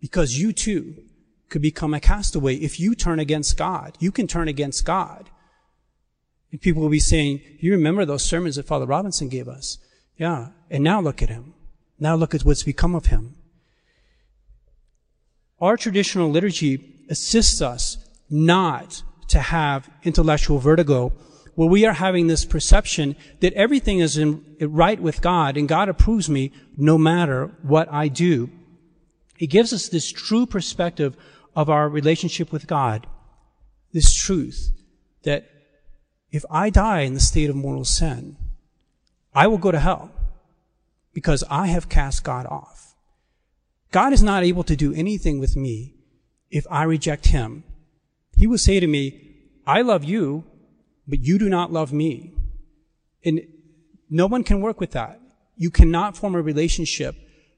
because 0.00 0.38
you 0.38 0.52
too 0.52 0.96
could 1.48 1.62
become 1.62 1.94
a 1.94 2.00
castaway 2.00 2.56
if 2.56 2.80
you 2.80 2.94
turn 2.94 3.20
against 3.20 3.56
God. 3.56 3.96
You 4.00 4.10
can 4.10 4.26
turn 4.26 4.48
against 4.48 4.84
God. 4.84 5.30
And 6.50 6.60
people 6.60 6.82
will 6.82 6.88
be 6.88 7.00
saying, 7.00 7.40
you 7.60 7.72
remember 7.72 8.04
those 8.04 8.24
sermons 8.24 8.56
that 8.56 8.66
Father 8.66 8.86
Robinson 8.86 9.28
gave 9.28 9.48
us? 9.48 9.78
Yeah. 10.16 10.48
And 10.70 10.82
now 10.82 11.00
look 11.00 11.22
at 11.22 11.28
him. 11.28 11.54
Now 11.98 12.14
look 12.14 12.34
at 12.34 12.44
what's 12.44 12.62
become 12.62 12.94
of 12.94 13.06
him. 13.06 13.36
Our 15.60 15.76
traditional 15.76 16.30
liturgy 16.30 17.06
assists 17.08 17.62
us 17.62 17.96
not 18.28 19.02
to 19.28 19.40
have 19.40 19.88
intellectual 20.02 20.58
vertigo 20.58 21.12
where 21.54 21.68
we 21.68 21.86
are 21.86 21.94
having 21.94 22.26
this 22.26 22.44
perception 22.44 23.16
that 23.40 23.54
everything 23.54 24.00
is 24.00 24.18
in, 24.18 24.44
right 24.60 25.00
with 25.00 25.22
God 25.22 25.56
and 25.56 25.66
God 25.66 25.88
approves 25.88 26.28
me 26.28 26.52
no 26.76 26.98
matter 26.98 27.50
what 27.62 27.90
I 27.90 28.08
do. 28.08 28.50
It 29.38 29.46
gives 29.46 29.72
us 29.72 29.88
this 29.88 30.12
true 30.12 30.46
perspective 30.46 31.16
of 31.54 31.70
our 31.70 31.88
relationship 31.88 32.52
with 32.52 32.66
God. 32.66 33.06
This 33.92 34.14
truth 34.14 34.72
that 35.22 35.48
if 36.30 36.44
I 36.50 36.68
die 36.68 37.00
in 37.00 37.14
the 37.14 37.20
state 37.20 37.48
of 37.48 37.56
mortal 37.56 37.86
sin, 37.86 38.36
I 39.34 39.46
will 39.46 39.58
go 39.58 39.72
to 39.72 39.80
hell 39.80 40.10
because 41.14 41.42
I 41.48 41.68
have 41.68 41.88
cast 41.88 42.24
God 42.24 42.44
off. 42.46 42.75
God 43.96 44.12
is 44.12 44.22
not 44.22 44.44
able 44.44 44.62
to 44.64 44.76
do 44.76 44.92
anything 44.92 45.38
with 45.38 45.56
me 45.56 45.94
if 46.50 46.66
I 46.70 46.82
reject 46.82 47.28
Him. 47.28 47.64
He 48.36 48.46
will 48.46 48.58
say 48.58 48.78
to 48.78 48.86
me, 48.86 49.38
I 49.66 49.80
love 49.80 50.04
you, 50.04 50.44
but 51.08 51.20
you 51.20 51.38
do 51.38 51.48
not 51.48 51.72
love 51.72 51.94
me. 51.94 52.34
And 53.24 53.40
no 54.10 54.26
one 54.26 54.44
can 54.44 54.60
work 54.60 54.80
with 54.80 54.90
that. 54.90 55.18
You 55.56 55.70
cannot 55.70 56.14
form 56.14 56.34
a 56.34 56.42
relationship 56.42 57.16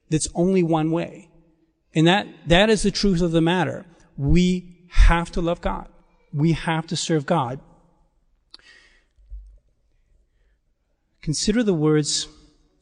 that's 0.09 0.29
only 0.33 0.63
one 0.63 0.91
way. 0.91 1.29
And 1.93 2.07
that, 2.07 2.25
that 2.47 2.69
is 2.69 2.83
the 2.83 2.91
truth 2.91 3.19
of 3.19 3.33
the 3.33 3.41
matter. 3.41 3.85
We 4.15 4.85
have 4.91 5.33
to 5.33 5.41
love 5.41 5.59
God. 5.59 5.89
We 6.31 6.53
have 6.53 6.87
to 6.87 6.95
serve 6.95 7.25
God. 7.25 7.59
Consider 11.21 11.63
the 11.63 11.73
words 11.73 12.29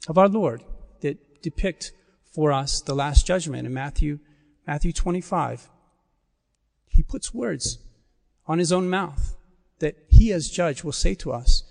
of 0.07 0.19
our 0.19 0.29
Lord 0.29 0.63
that 1.01 1.41
depict 1.41 1.91
for 2.37 2.51
us 2.51 2.81
the 2.81 2.93
last 2.93 3.25
judgment 3.25 3.65
in 3.65 3.73
Matthew, 3.73 4.19
Matthew 4.67 4.93
25. 4.93 5.71
He 6.85 7.01
puts 7.01 7.33
words 7.33 7.79
on 8.45 8.59
his 8.59 8.71
own 8.71 8.91
mouth 8.91 9.35
that 9.79 9.95
he 10.07 10.31
as 10.31 10.47
judge 10.47 10.83
will 10.83 10.91
say 10.91 11.15
to 11.15 11.31
us, 11.31 11.63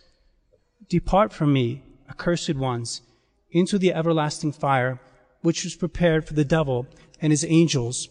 Depart 0.88 1.32
from 1.32 1.52
me, 1.52 1.84
accursed 2.10 2.56
ones, 2.56 3.02
into 3.52 3.78
the 3.78 3.94
everlasting 3.94 4.50
fire, 4.50 5.00
which 5.40 5.62
was 5.62 5.76
prepared 5.76 6.26
for 6.26 6.34
the 6.34 6.44
devil 6.44 6.88
and 7.20 7.32
his 7.32 7.44
angels. 7.44 8.08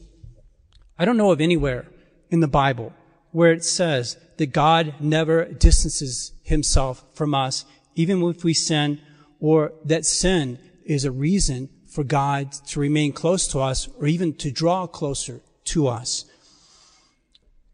I 0.97 1.03
don't 1.03 1.17
know 1.17 1.33
of 1.33 1.41
anywhere 1.41 1.87
in 2.29 2.39
the 2.39 2.47
Bible 2.47 2.93
where 3.33 3.51
it 3.51 3.65
says 3.65 4.15
that 4.37 4.53
God 4.53 4.93
never 5.01 5.43
distances 5.43 6.31
himself 6.41 7.03
from 7.11 7.35
us, 7.35 7.65
even 7.95 8.23
if 8.23 8.45
we 8.45 8.53
sin, 8.53 9.01
or 9.41 9.73
that 9.83 10.05
sin 10.05 10.57
is 10.85 11.03
a 11.03 11.11
reason 11.11 11.67
for 11.95 12.03
God 12.03 12.51
to 12.51 12.79
remain 12.81 13.13
close 13.13 13.47
to 13.47 13.59
us 13.59 13.87
or 13.99 14.05
even 14.05 14.33
to 14.33 14.51
draw 14.51 14.85
closer 14.85 15.39
to 15.63 15.87
us. 15.87 16.25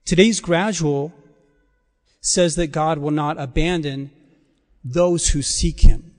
Today's 0.05 0.39
gradual 0.39 1.11
says 2.21 2.55
that 2.55 2.67
God 2.67 2.99
will 2.99 3.11
not 3.11 3.39
abandon 3.39 4.11
those 4.83 5.29
who 5.29 5.41
seek 5.41 5.81
him. 5.81 6.13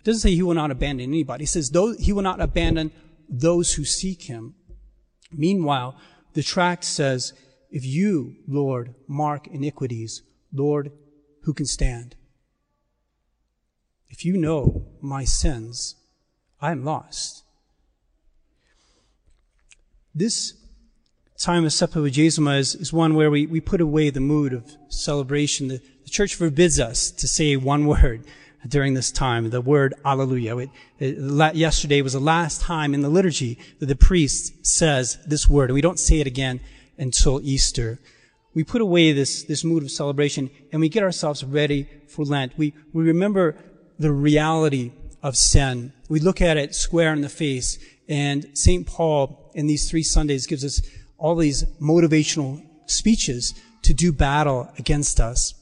It 0.00 0.04
doesn't 0.04 0.22
say 0.22 0.34
he 0.34 0.42
will 0.42 0.54
not 0.54 0.72
abandon 0.72 1.08
anybody. 1.08 1.44
It 1.44 1.50
says 1.50 1.70
those, 1.70 1.98
he 2.04 2.12
will 2.12 2.22
not 2.22 2.40
abandon 2.40 2.90
those 3.28 3.74
who 3.74 3.84
seek 3.84 4.22
him. 4.22 4.56
Meanwhile, 5.30 5.96
the 6.34 6.42
tract 6.42 6.82
says, 6.82 7.32
if 7.70 7.84
you, 7.84 8.34
Lord, 8.48 8.96
mark 9.06 9.46
iniquities, 9.46 10.22
Lord, 10.52 10.90
who 11.42 11.54
can 11.54 11.66
stand? 11.66 12.16
If 14.10 14.24
you 14.24 14.36
know 14.36 14.88
my 15.00 15.22
sins, 15.22 15.94
I 16.62 16.70
am 16.70 16.84
lost. 16.84 17.42
This 20.14 20.54
time 21.36 21.64
of 21.64 21.72
Septuagesima 21.72 22.56
is, 22.56 22.76
is 22.76 22.92
one 22.92 23.16
where 23.16 23.32
we, 23.32 23.46
we 23.46 23.60
put 23.60 23.80
away 23.80 24.10
the 24.10 24.20
mood 24.20 24.52
of 24.52 24.76
celebration. 24.88 25.66
The, 25.66 25.80
the 26.04 26.10
church 26.10 26.36
forbids 26.36 26.78
us 26.78 27.10
to 27.10 27.26
say 27.26 27.56
one 27.56 27.86
word 27.86 28.24
during 28.68 28.94
this 28.94 29.10
time, 29.10 29.50
the 29.50 29.60
word 29.60 29.92
Alleluia. 30.04 30.56
It, 30.56 30.70
it, 31.00 31.56
yesterday 31.56 32.00
was 32.00 32.12
the 32.12 32.20
last 32.20 32.60
time 32.60 32.94
in 32.94 33.00
the 33.00 33.08
liturgy 33.08 33.58
that 33.80 33.86
the 33.86 33.96
priest 33.96 34.64
says 34.64 35.18
this 35.26 35.48
word, 35.48 35.72
we 35.72 35.80
don't 35.80 35.98
say 35.98 36.20
it 36.20 36.28
again 36.28 36.60
until 36.96 37.40
Easter. 37.42 37.98
We 38.54 38.62
put 38.62 38.82
away 38.82 39.10
this, 39.10 39.42
this 39.42 39.64
mood 39.64 39.82
of 39.82 39.90
celebration 39.90 40.48
and 40.70 40.80
we 40.80 40.88
get 40.88 41.02
ourselves 41.02 41.42
ready 41.42 41.88
for 42.06 42.24
Lent. 42.24 42.56
We, 42.56 42.72
we 42.92 43.02
remember 43.02 43.56
the 43.98 44.12
reality 44.12 44.92
of 45.22 45.36
sin. 45.36 45.92
We 46.08 46.20
look 46.20 46.40
at 46.40 46.56
it 46.56 46.74
square 46.74 47.12
in 47.12 47.20
the 47.20 47.28
face, 47.28 47.78
and 48.08 48.46
St. 48.54 48.86
Paul 48.86 49.50
in 49.54 49.66
these 49.66 49.88
three 49.88 50.02
Sundays 50.02 50.46
gives 50.46 50.64
us 50.64 50.82
all 51.18 51.36
these 51.36 51.64
motivational 51.80 52.62
speeches 52.86 53.54
to 53.82 53.94
do 53.94 54.12
battle 54.12 54.70
against 54.78 55.20
us. 55.20 55.54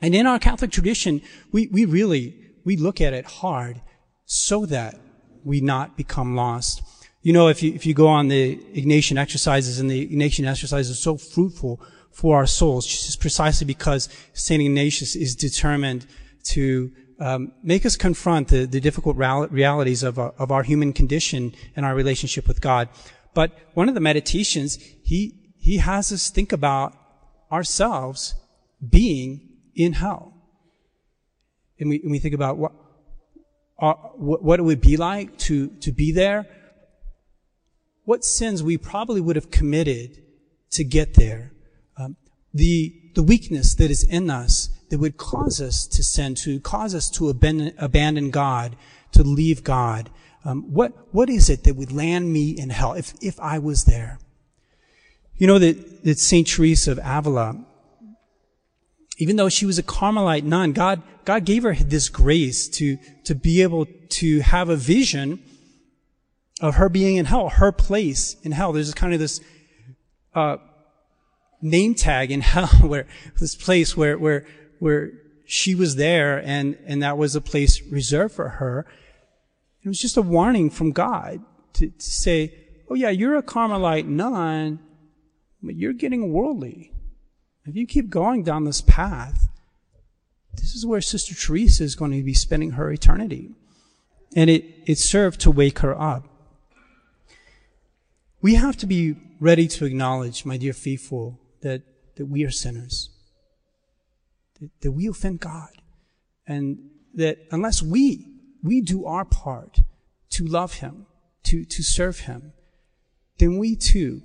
And 0.00 0.14
in 0.14 0.26
our 0.26 0.38
Catholic 0.38 0.70
tradition, 0.70 1.22
we, 1.52 1.68
we 1.68 1.84
really, 1.84 2.36
we 2.64 2.76
look 2.76 3.00
at 3.00 3.12
it 3.12 3.24
hard 3.24 3.80
so 4.24 4.66
that 4.66 4.98
we 5.44 5.60
not 5.60 5.96
become 5.96 6.36
lost. 6.36 6.82
You 7.22 7.32
know, 7.32 7.48
if 7.48 7.62
you, 7.62 7.72
if 7.72 7.86
you 7.86 7.94
go 7.94 8.08
on 8.08 8.28
the 8.28 8.56
Ignatian 8.74 9.16
exercises, 9.16 9.80
and 9.80 9.90
the 9.90 10.06
Ignatian 10.08 10.46
exercises 10.46 10.92
are 10.92 11.00
so 11.00 11.16
fruitful 11.16 11.80
for 12.12 12.36
our 12.36 12.46
souls, 12.46 12.86
just 12.86 13.20
precisely 13.20 13.66
because 13.66 14.08
St. 14.32 14.62
Ignatius 14.62 15.16
is 15.16 15.34
determined 15.34 16.06
to 16.44 16.92
um, 17.18 17.52
make 17.62 17.86
us 17.86 17.96
confront 17.96 18.48
the, 18.48 18.66
the 18.66 18.80
difficult 18.80 19.16
realities 19.16 20.02
of, 20.02 20.18
uh, 20.18 20.32
of 20.38 20.50
our 20.50 20.62
human 20.62 20.92
condition 20.92 21.54
and 21.74 21.86
our 21.86 21.94
relationship 21.94 22.46
with 22.46 22.60
God. 22.60 22.88
But 23.34 23.52
one 23.74 23.88
of 23.88 23.94
the 23.94 24.00
meditations, 24.00 24.76
he, 25.02 25.52
he 25.58 25.78
has 25.78 26.12
us 26.12 26.30
think 26.30 26.52
about 26.52 26.94
ourselves 27.50 28.34
being 28.86 29.48
in 29.74 29.94
hell. 29.94 30.34
And 31.78 31.90
we, 31.90 32.00
and 32.02 32.10
we 32.10 32.18
think 32.18 32.34
about 32.34 32.56
what, 32.56 32.72
uh, 33.78 33.92
what 33.92 34.58
it 34.58 34.62
would 34.62 34.80
be 34.80 34.96
like 34.96 35.36
to, 35.38 35.68
to 35.80 35.92
be 35.92 36.12
there. 36.12 36.46
What 38.04 38.24
sins 38.24 38.62
we 38.62 38.78
probably 38.78 39.20
would 39.20 39.36
have 39.36 39.50
committed 39.50 40.22
to 40.70 40.84
get 40.84 41.14
there. 41.14 41.52
Um, 41.98 42.16
the, 42.54 42.94
the 43.14 43.22
weakness 43.22 43.74
that 43.74 43.90
is 43.90 44.02
in 44.02 44.30
us 44.30 44.70
that 44.90 44.98
would 44.98 45.16
cause 45.16 45.60
us 45.60 45.86
to 45.86 46.02
sin, 46.02 46.34
to 46.36 46.60
cause 46.60 46.94
us 46.94 47.10
to 47.10 47.28
abandon, 47.28 47.74
abandon 47.78 48.30
God, 48.30 48.76
to 49.12 49.22
leave 49.22 49.64
God. 49.64 50.10
Um, 50.44 50.62
what, 50.72 50.92
what 51.12 51.28
is 51.28 51.50
it 51.50 51.64
that 51.64 51.74
would 51.74 51.92
land 51.92 52.32
me 52.32 52.50
in 52.50 52.70
hell 52.70 52.92
if, 52.92 53.14
if 53.20 53.40
I 53.40 53.58
was 53.58 53.84
there? 53.84 54.18
You 55.36 55.46
know 55.46 55.58
that, 55.58 56.04
that 56.04 56.18
St. 56.18 56.46
Teresa 56.46 56.92
of 56.92 57.00
Avila, 57.02 57.64
even 59.18 59.36
though 59.36 59.48
she 59.48 59.66
was 59.66 59.78
a 59.78 59.82
Carmelite 59.82 60.44
nun, 60.44 60.72
God, 60.72 61.02
God 61.24 61.44
gave 61.44 61.64
her 61.64 61.74
this 61.74 62.08
grace 62.08 62.68
to, 62.68 62.98
to 63.24 63.34
be 63.34 63.62
able 63.62 63.86
to 63.86 64.40
have 64.40 64.68
a 64.68 64.76
vision 64.76 65.42
of 66.60 66.76
her 66.76 66.88
being 66.88 67.16
in 67.16 67.26
hell, 67.26 67.48
her 67.48 67.72
place 67.72 68.36
in 68.42 68.52
hell. 68.52 68.72
There's 68.72 68.94
kind 68.94 69.12
of 69.12 69.18
this, 69.18 69.40
uh, 70.34 70.58
name 71.60 71.94
tag 71.94 72.30
in 72.30 72.40
hell 72.52 72.68
where, 72.68 73.06
this 73.38 73.54
place 73.54 73.96
where, 73.96 74.18
where, 74.18 74.46
where 74.78 75.12
she 75.44 75.74
was 75.74 75.96
there 75.96 76.38
and, 76.38 76.76
and 76.86 77.02
that 77.02 77.16
was 77.16 77.36
a 77.36 77.40
place 77.40 77.80
reserved 77.82 78.34
for 78.34 78.48
her. 78.48 78.86
It 79.82 79.88
was 79.88 80.00
just 80.00 80.16
a 80.16 80.22
warning 80.22 80.70
from 80.70 80.92
God 80.92 81.40
to, 81.74 81.88
to 81.88 82.10
say, 82.10 82.52
oh 82.90 82.94
yeah, 82.94 83.10
you're 83.10 83.36
a 83.36 83.42
Carmelite 83.42 84.06
nun, 84.06 84.80
but 85.62 85.76
you're 85.76 85.92
getting 85.92 86.32
worldly. 86.32 86.92
If 87.64 87.76
you 87.76 87.86
keep 87.86 88.10
going 88.10 88.42
down 88.42 88.64
this 88.64 88.80
path, 88.80 89.48
this 90.56 90.74
is 90.74 90.86
where 90.86 91.00
Sister 91.00 91.34
Teresa 91.34 91.84
is 91.84 91.94
going 91.94 92.12
to 92.12 92.22
be 92.22 92.34
spending 92.34 92.72
her 92.72 92.90
eternity. 92.90 93.50
And 94.34 94.50
it, 94.50 94.64
it 94.86 94.98
served 94.98 95.40
to 95.42 95.50
wake 95.50 95.80
her 95.80 95.98
up. 96.00 96.28
We 98.42 98.54
have 98.54 98.76
to 98.78 98.86
be 98.86 99.16
ready 99.40 99.66
to 99.68 99.84
acknowledge, 99.84 100.44
my 100.44 100.56
dear 100.56 100.72
faithful, 100.72 101.40
that, 101.62 101.82
that 102.16 102.26
we 102.26 102.44
are 102.44 102.50
sinners. 102.50 103.10
That, 104.80 104.92
we 104.92 105.06
offend 105.06 105.40
God. 105.40 105.70
And 106.46 106.90
that 107.14 107.38
unless 107.50 107.82
we 107.82 108.26
we 108.62 108.80
do 108.80 109.06
our 109.06 109.24
part 109.24 109.80
to 110.30 110.44
love 110.44 110.74
Him, 110.74 111.06
to, 111.44 111.64
to 111.64 111.82
serve 111.82 112.20
Him, 112.20 112.52
then 113.38 113.58
we 113.58 113.76
too 113.76 114.22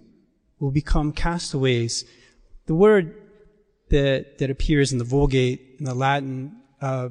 will 0.59 0.71
become 0.71 1.11
castaways. 1.11 2.05
The 2.65 2.75
word 2.75 3.15
that, 3.89 4.37
that 4.39 4.49
appears 4.49 4.91
in 4.91 4.97
the 4.97 5.03
Vulgate, 5.03 5.75
in 5.79 5.85
the 5.85 5.93
Latin 5.93 6.57
uh, 6.81 7.09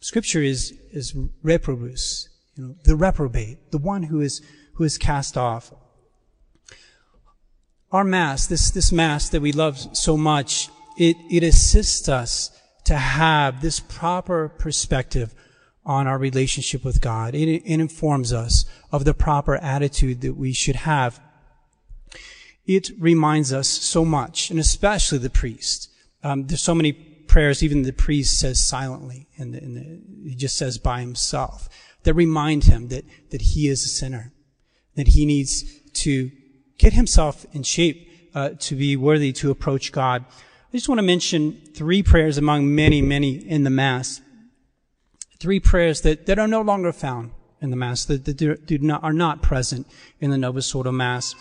scripture 0.00 0.42
is, 0.42 0.72
is 0.92 1.14
reprobus, 1.42 2.28
you 2.56 2.64
know, 2.64 2.74
the 2.84 2.96
reprobate, 2.96 3.70
the 3.70 3.78
one 3.78 4.04
who 4.04 4.20
is, 4.20 4.40
who 4.74 4.84
is 4.84 4.96
cast 4.96 5.36
off. 5.36 5.72
our 7.92 8.04
Mass, 8.04 8.46
this, 8.46 8.70
this 8.70 8.92
Mass 8.92 9.28
that 9.30 9.42
we 9.42 9.52
love 9.52 9.96
so 9.96 10.16
much, 10.16 10.68
it, 10.96 11.16
it 11.30 11.42
assists 11.42 12.08
us 12.08 12.50
to 12.90 12.96
have 12.96 13.62
this 13.62 13.78
proper 13.78 14.48
perspective 14.48 15.32
on 15.86 16.08
our 16.08 16.18
relationship 16.18 16.84
with 16.84 17.00
God. 17.00 17.36
It, 17.36 17.48
it 17.48 17.80
informs 17.80 18.32
us 18.32 18.64
of 18.90 19.04
the 19.04 19.14
proper 19.14 19.54
attitude 19.54 20.22
that 20.22 20.34
we 20.34 20.52
should 20.52 20.74
have. 20.74 21.20
It 22.66 22.90
reminds 22.98 23.52
us 23.52 23.68
so 23.68 24.04
much, 24.04 24.50
and 24.50 24.58
especially 24.58 25.18
the 25.18 25.30
priest. 25.30 25.88
Um, 26.24 26.48
there's 26.48 26.62
so 26.62 26.74
many 26.74 26.92
prayers, 26.92 27.62
even 27.62 27.82
the 27.82 27.92
priest 27.92 28.40
says 28.40 28.60
silently, 28.60 29.28
and, 29.38 29.54
he 30.24 30.34
just 30.34 30.56
says 30.58 30.76
by 30.76 30.98
himself, 30.98 31.68
that 32.02 32.14
remind 32.14 32.64
him 32.64 32.88
that, 32.88 33.04
that 33.30 33.40
he 33.40 33.68
is 33.68 33.84
a 33.84 33.88
sinner, 33.88 34.32
that 34.96 35.08
he 35.08 35.24
needs 35.24 35.62
to 35.92 36.32
get 36.76 36.94
himself 36.94 37.46
in 37.52 37.62
shape 37.62 38.10
uh, 38.34 38.50
to 38.58 38.74
be 38.74 38.96
worthy 38.96 39.32
to 39.34 39.52
approach 39.52 39.92
God. 39.92 40.24
I 40.72 40.76
just 40.76 40.88
want 40.88 41.00
to 41.00 41.02
mention 41.02 41.60
three 41.74 42.00
prayers 42.00 42.38
among 42.38 42.72
many, 42.72 43.02
many 43.02 43.32
in 43.34 43.64
the 43.64 43.70
Mass. 43.70 44.20
Three 45.40 45.58
prayers 45.58 46.02
that, 46.02 46.26
that 46.26 46.38
are 46.38 46.46
no 46.46 46.62
longer 46.62 46.92
found 46.92 47.32
in 47.60 47.70
the 47.70 47.76
Mass, 47.76 48.04
that, 48.04 48.24
that 48.24 48.36
do, 48.66 48.78
not, 48.78 49.02
are 49.02 49.12
not 49.12 49.42
present 49.42 49.88
in 50.20 50.30
the 50.30 50.38
Novus 50.38 50.72
Ordo 50.72 50.92
Mass. 50.92 51.34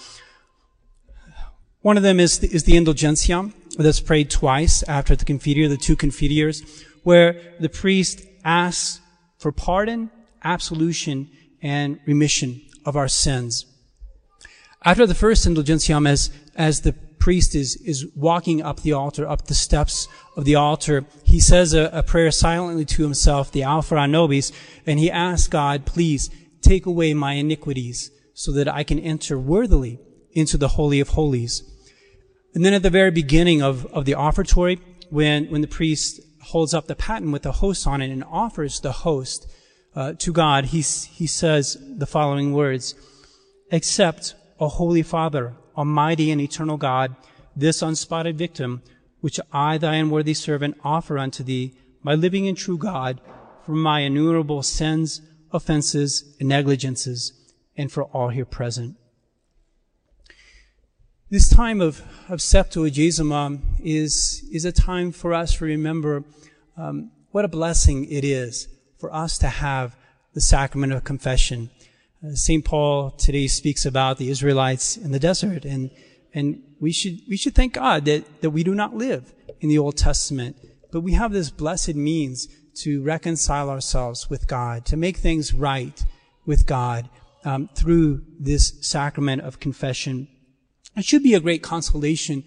One 1.81 1.95
of 1.95 2.01
them 2.01 2.19
is 2.19 2.39
the, 2.39 2.47
is 2.51 2.63
the 2.63 2.73
Indulgentiam, 2.73 3.53
that's 3.77 3.99
prayed 3.99 4.31
twice 4.31 4.81
after 4.83 5.15
the 5.15 5.25
Confiteor, 5.25 5.69
the 5.69 5.77
two 5.77 5.95
Confiteors, 5.95 6.83
where 7.03 7.39
the 7.59 7.69
priest 7.69 8.25
asks 8.43 8.99
for 9.37 9.51
pardon, 9.51 10.09
absolution, 10.43 11.29
and 11.61 11.99
remission 12.07 12.61
of 12.83 12.95
our 12.95 13.07
sins. 13.07 13.67
After 14.83 15.05
the 15.05 15.13
first 15.13 15.45
indulgentiam, 15.45 16.07
as, 16.07 16.31
as 16.55 16.81
the 16.81 16.95
priest 17.19 17.53
is, 17.53 17.75
is 17.77 18.05
walking 18.15 18.61
up 18.61 18.81
the 18.81 18.93
altar, 18.93 19.27
up 19.27 19.47
the 19.47 19.53
steps 19.53 20.07
of 20.35 20.45
the 20.45 20.55
altar, 20.55 21.05
he 21.23 21.39
says 21.39 21.73
a, 21.73 21.89
a 21.93 22.03
prayer 22.03 22.31
silently 22.31 22.85
to 22.85 23.03
himself, 23.03 23.51
the 23.51 23.61
Aufer 23.61 24.03
a 24.03 24.07
Nobis, 24.07 24.51
and 24.85 24.99
he 24.99 25.11
asks 25.11 25.47
God, 25.47 25.85
please 25.85 26.29
take 26.61 26.85
away 26.85 27.13
my 27.13 27.33
iniquities 27.33 28.11
so 28.33 28.51
that 28.53 28.67
I 28.67 28.83
can 28.83 28.99
enter 28.99 29.37
worthily 29.37 29.99
into 30.31 30.57
the 30.57 30.69
Holy 30.69 30.99
of 30.99 31.09
Holies. 31.09 31.63
And 32.53 32.65
then 32.65 32.73
at 32.73 32.83
the 32.83 32.89
very 32.89 33.11
beginning 33.11 33.61
of, 33.61 33.85
of 33.87 34.05
the 34.05 34.15
offertory, 34.15 34.79
when, 35.09 35.45
when 35.51 35.61
the 35.61 35.67
priest 35.67 36.21
holds 36.41 36.73
up 36.73 36.87
the 36.87 36.95
paten 36.95 37.31
with 37.31 37.43
the 37.43 37.51
host 37.51 37.85
on 37.85 38.01
it 38.01 38.09
and 38.09 38.23
offers 38.23 38.79
the 38.79 38.91
host 38.91 39.47
uh, 39.95 40.13
to 40.13 40.31
God, 40.31 40.65
he, 40.65 40.81
he 40.81 41.27
says 41.27 41.77
the 41.97 42.05
following 42.05 42.53
words, 42.53 42.95
Accept 43.71 44.35
O 44.59 44.67
Holy 44.67 45.03
Father, 45.03 45.55
Almighty 45.79 46.29
and 46.29 46.41
eternal 46.41 46.75
God, 46.75 47.15
this 47.55 47.81
unspotted 47.81 48.37
victim, 48.37 48.81
which 49.21 49.39
I, 49.53 49.77
thy 49.77 49.95
unworthy 49.95 50.33
servant, 50.33 50.77
offer 50.83 51.17
unto 51.17 51.41
thee, 51.41 51.73
my 52.03 52.15
living 52.15 52.47
and 52.49 52.57
true 52.57 52.77
God, 52.77 53.21
for 53.65 53.71
my 53.71 54.01
innumerable 54.01 54.61
sins, 54.61 55.21
offenses, 55.51 56.35
and 56.39 56.49
negligences, 56.49 57.31
and 57.77 57.89
for 57.89 58.03
all 58.03 58.27
here 58.27 58.45
present. 58.45 58.97
This 61.29 61.47
time 61.47 61.79
of, 61.79 62.01
of 62.27 62.39
Septuagesima 62.39 63.61
is, 63.81 64.49
is 64.51 64.65
a 64.65 64.73
time 64.73 65.13
for 65.13 65.33
us 65.33 65.57
to 65.57 65.65
remember 65.65 66.25
um, 66.75 67.11
what 67.31 67.45
a 67.45 67.49
blessing 67.49 68.05
it 68.05 68.25
is 68.25 68.67
for 68.97 69.13
us 69.13 69.37
to 69.37 69.47
have 69.47 69.95
the 70.33 70.41
sacrament 70.41 70.91
of 70.91 71.03
confession. 71.03 71.69
Uh, 72.21 72.33
St. 72.33 72.65
Paul 72.65 73.11
today 73.11 73.47
speaks 73.47 73.85
about 73.85 74.17
the 74.17 74.29
Israelites 74.29 74.97
in 74.97 75.11
the 75.11 75.19
desert 75.19 75.63
and, 75.63 75.89
and 76.33 76.61
we 76.81 76.91
should, 76.91 77.19
we 77.29 77.37
should 77.37 77.55
thank 77.55 77.73
God 77.73 78.03
that, 78.05 78.41
that 78.41 78.49
we 78.49 78.61
do 78.61 78.75
not 78.75 78.93
live 78.93 79.33
in 79.61 79.69
the 79.69 79.77
Old 79.77 79.95
Testament, 79.95 80.57
but 80.91 80.99
we 80.99 81.13
have 81.13 81.31
this 81.31 81.49
blessed 81.49 81.95
means 81.95 82.49
to 82.81 83.01
reconcile 83.03 83.69
ourselves 83.69 84.29
with 84.29 84.47
God, 84.47 84.85
to 84.87 84.97
make 84.97 85.15
things 85.15 85.53
right 85.53 86.03
with 86.45 86.65
God 86.65 87.09
um, 87.45 87.69
through 87.73 88.23
this 88.37 88.73
sacrament 88.81 89.41
of 89.41 89.61
confession. 89.61 90.27
It 90.97 91.05
should 91.05 91.23
be 91.23 91.35
a 91.35 91.39
great 91.39 91.63
consolation 91.63 92.43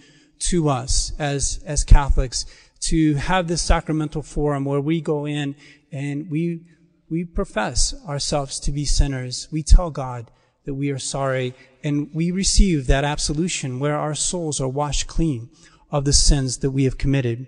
to 0.50 0.68
us 0.68 1.12
as, 1.18 1.62
as 1.64 1.82
Catholics 1.82 2.44
to 2.80 3.14
have 3.14 3.48
this 3.48 3.62
sacramental 3.62 4.22
forum 4.22 4.66
where 4.66 4.80
we 4.82 5.00
go 5.00 5.24
in 5.26 5.54
and 5.90 6.30
we 6.30 6.66
we 7.12 7.26
profess 7.26 7.94
ourselves 8.08 8.58
to 8.58 8.72
be 8.72 8.86
sinners. 8.86 9.46
We 9.52 9.62
tell 9.62 9.90
God 9.90 10.30
that 10.64 10.72
we 10.72 10.90
are 10.90 10.98
sorry 10.98 11.52
and 11.84 12.08
we 12.14 12.30
receive 12.30 12.86
that 12.86 13.04
absolution 13.04 13.78
where 13.78 13.98
our 13.98 14.14
souls 14.14 14.62
are 14.62 14.68
washed 14.68 15.08
clean 15.08 15.50
of 15.90 16.06
the 16.06 16.14
sins 16.14 16.58
that 16.58 16.70
we 16.70 16.84
have 16.84 16.96
committed. 16.96 17.46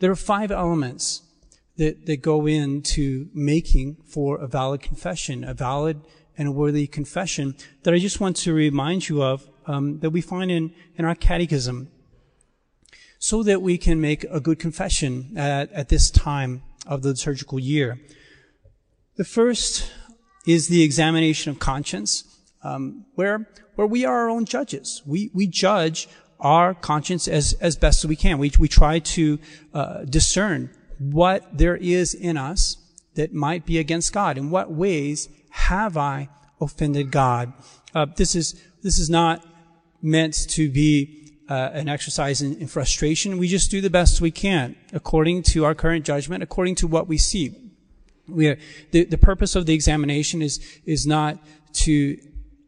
There 0.00 0.10
are 0.10 0.16
five 0.16 0.50
elements 0.50 1.22
that, 1.78 2.04
that 2.04 2.20
go 2.20 2.46
into 2.46 3.30
making 3.32 3.96
for 4.04 4.38
a 4.38 4.46
valid 4.46 4.82
confession, 4.82 5.42
a 5.42 5.54
valid 5.54 6.02
and 6.36 6.54
worthy 6.54 6.86
confession 6.86 7.54
that 7.84 7.94
I 7.94 7.98
just 7.98 8.20
want 8.20 8.36
to 8.38 8.52
remind 8.52 9.08
you 9.08 9.22
of 9.22 9.48
um, 9.66 10.00
that 10.00 10.10
we 10.10 10.20
find 10.20 10.50
in, 10.50 10.74
in 10.98 11.06
our 11.06 11.14
catechism 11.14 11.90
so 13.18 13.42
that 13.44 13.62
we 13.62 13.78
can 13.78 14.02
make 14.02 14.24
a 14.24 14.38
good 14.38 14.58
confession 14.58 15.32
at, 15.38 15.72
at 15.72 15.88
this 15.88 16.10
time 16.10 16.62
of 16.86 17.02
the 17.02 17.10
liturgical 17.10 17.58
year. 17.58 18.00
The 19.16 19.24
first 19.24 19.90
is 20.46 20.68
the 20.68 20.82
examination 20.82 21.50
of 21.50 21.58
conscience, 21.58 22.24
um, 22.62 23.04
where 23.14 23.48
where 23.74 23.86
we 23.86 24.04
are 24.04 24.22
our 24.22 24.30
own 24.30 24.44
judges. 24.44 25.02
We 25.06 25.30
we 25.32 25.46
judge 25.46 26.08
our 26.40 26.74
conscience 26.74 27.28
as 27.28 27.52
as 27.54 27.76
best 27.76 28.04
as 28.04 28.08
we 28.08 28.16
can. 28.16 28.38
We 28.38 28.52
we 28.58 28.68
try 28.68 28.98
to 28.98 29.38
uh, 29.72 30.04
discern 30.04 30.70
what 30.98 31.56
there 31.56 31.76
is 31.76 32.14
in 32.14 32.36
us 32.36 32.76
that 33.14 33.32
might 33.32 33.66
be 33.66 33.78
against 33.78 34.12
God. 34.12 34.38
In 34.38 34.50
what 34.50 34.70
ways 34.70 35.28
have 35.50 35.96
I 35.96 36.28
offended 36.60 37.10
God? 37.10 37.52
Uh, 37.94 38.06
this 38.16 38.34
is 38.34 38.60
this 38.82 38.98
is 38.98 39.10
not 39.10 39.46
meant 40.00 40.34
to 40.50 40.70
be 40.70 41.21
uh, 41.48 41.70
an 41.72 41.88
exercise 41.88 42.40
in, 42.40 42.56
in, 42.56 42.68
frustration. 42.68 43.38
We 43.38 43.48
just 43.48 43.70
do 43.70 43.80
the 43.80 43.90
best 43.90 44.20
we 44.20 44.30
can 44.30 44.76
according 44.92 45.42
to 45.44 45.64
our 45.64 45.74
current 45.74 46.04
judgment, 46.04 46.42
according 46.42 46.76
to 46.76 46.86
what 46.86 47.08
we 47.08 47.18
see. 47.18 47.72
We 48.28 48.48
are, 48.48 48.58
the, 48.92 49.04
the 49.04 49.18
purpose 49.18 49.56
of 49.56 49.66
the 49.66 49.74
examination 49.74 50.40
is, 50.40 50.60
is 50.86 51.06
not 51.06 51.38
to 51.84 52.16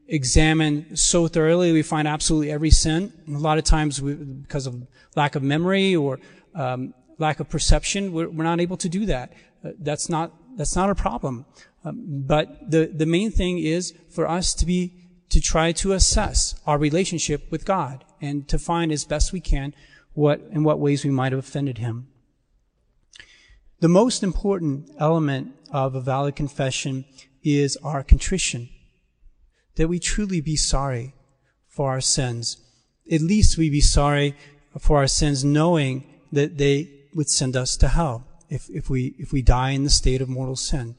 examine 0.08 0.96
so 0.96 1.28
thoroughly 1.28 1.72
we 1.72 1.82
find 1.82 2.06
absolutely 2.06 2.50
every 2.50 2.70
sin. 2.70 3.12
And 3.26 3.36
a 3.36 3.38
lot 3.38 3.58
of 3.58 3.64
times, 3.64 4.02
we, 4.02 4.14
because 4.14 4.66
of 4.66 4.86
lack 5.16 5.34
of 5.34 5.42
memory 5.42 5.94
or 5.94 6.18
um, 6.54 6.94
lack 7.18 7.40
of 7.40 7.48
perception, 7.48 8.12
we're, 8.12 8.28
we're, 8.28 8.44
not 8.44 8.60
able 8.60 8.76
to 8.78 8.88
do 8.88 9.06
that. 9.06 9.32
Uh, 9.64 9.70
that's 9.78 10.08
not 10.08 10.32
that's 10.56 10.76
not 10.76 10.90
a 10.90 10.94
problem. 10.94 11.46
Um, 11.84 12.02
but 12.26 12.70
the 12.70 12.86
the 12.86 13.06
main 13.06 13.30
thing 13.30 13.58
is 13.58 13.94
for 14.10 14.28
us 14.28 14.54
to 14.54 14.66
be 14.66 14.92
to 15.30 15.40
try 15.40 15.72
to 15.72 15.92
assess 15.92 16.54
our 16.66 16.78
relationship 16.78 17.50
with 17.50 17.64
God 17.64 18.04
and 18.20 18.48
to 18.48 18.58
find 18.58 18.92
as 18.92 19.04
best 19.04 19.32
we 19.32 19.40
can 19.40 19.74
what 20.12 20.40
in 20.50 20.64
what 20.64 20.78
ways 20.78 21.04
we 21.04 21.10
might 21.10 21.32
have 21.32 21.38
offended 21.38 21.78
him. 21.78 22.08
The 23.80 23.88
most 23.88 24.22
important 24.22 24.90
element 24.98 25.52
of 25.70 25.94
a 25.94 26.00
valid 26.00 26.36
confession 26.36 27.04
is 27.42 27.76
our 27.78 28.02
contrition. 28.02 28.68
That 29.76 29.88
we 29.88 29.98
truly 29.98 30.40
be 30.40 30.56
sorry 30.56 31.14
for 31.68 31.90
our 31.90 32.00
sins. 32.00 32.58
At 33.10 33.20
least 33.20 33.58
we 33.58 33.68
be 33.68 33.80
sorry 33.80 34.36
for 34.78 34.98
our 34.98 35.08
sins 35.08 35.44
knowing 35.44 36.04
that 36.32 36.58
they 36.58 36.90
would 37.12 37.28
send 37.28 37.56
us 37.56 37.76
to 37.78 37.88
hell 37.88 38.26
if, 38.48 38.70
if 38.70 38.88
we, 38.88 39.14
if 39.18 39.32
we 39.32 39.42
die 39.42 39.70
in 39.70 39.84
the 39.84 39.90
state 39.90 40.22
of 40.22 40.28
mortal 40.28 40.56
sin 40.56 40.96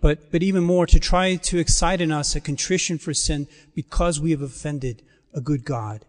but, 0.00 0.30
but 0.30 0.42
even 0.42 0.62
more 0.62 0.86
to 0.86 1.00
try 1.00 1.36
to 1.36 1.58
excite 1.58 2.00
in 2.00 2.12
us 2.12 2.36
a 2.36 2.40
contrition 2.40 2.98
for 2.98 3.12
sin 3.12 3.48
because 3.74 4.20
we 4.20 4.30
have 4.30 4.42
offended 4.42 5.02
a 5.34 5.40
good 5.40 5.64
God. 5.64 6.04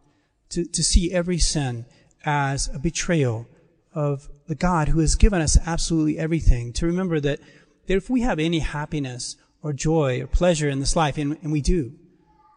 To, 0.50 0.66
to 0.66 0.84
see 0.84 1.12
every 1.12 1.38
sin 1.38 1.86
as 2.26 2.70
a 2.74 2.80
betrayal 2.80 3.48
of 3.94 4.30
the 4.48 4.56
God 4.56 4.90
who 4.90 5.00
has 5.00 5.16
given 5.16 5.42
us 5.42 5.58
absolutely 5.66 6.18
everything. 6.18 6.74
To 6.74 6.86
remember 6.86 7.20
that, 7.20 7.40
that 7.86 7.96
if 7.96 8.10
we 8.10 8.22
have 8.22 8.40
any 8.40 8.60
happiness 8.60 9.36
or 9.62 9.74
joy 9.74 10.22
or 10.22 10.28
pleasure 10.28 10.70
in 10.70 10.80
this 10.80 10.96
life, 10.96 11.18
and, 11.18 11.38
and 11.44 11.52
we 11.52 11.62
do, 11.62 11.94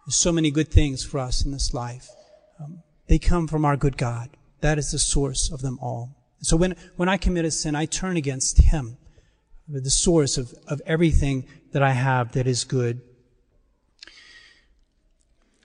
there's 0.07 0.17
so 0.17 0.33
many 0.33 0.51
good 0.51 0.69
things 0.69 1.05
for 1.05 1.19
us 1.19 1.45
in 1.45 1.53
this 1.53 1.75
life. 1.75 2.09
Um, 2.59 2.83
they 3.09 3.19
come 3.19 3.47
from 3.47 3.65
our 3.65 3.77
good 3.77 3.97
God. 3.97 4.31
That 4.61 4.79
is 4.79 4.93
the 4.93 4.99
source 4.99 5.51
of 5.53 5.61
them 5.61 5.79
all. 5.83 6.17
So 6.41 6.57
when, 6.57 6.77
when 6.97 7.09
I 7.09 7.19
commit 7.19 7.45
a 7.45 7.51
sin, 7.51 7.75
I 7.75 7.85
turn 7.87 8.17
against 8.17 8.59
Him 8.59 8.97
the 9.69 9.91
source 9.91 10.39
of, 10.39 10.55
of 10.67 10.83
everything 10.87 11.47
that 11.73 11.83
I 11.83 11.93
have 11.93 12.33
that 12.33 12.47
is 12.47 12.65
good. 12.65 13.01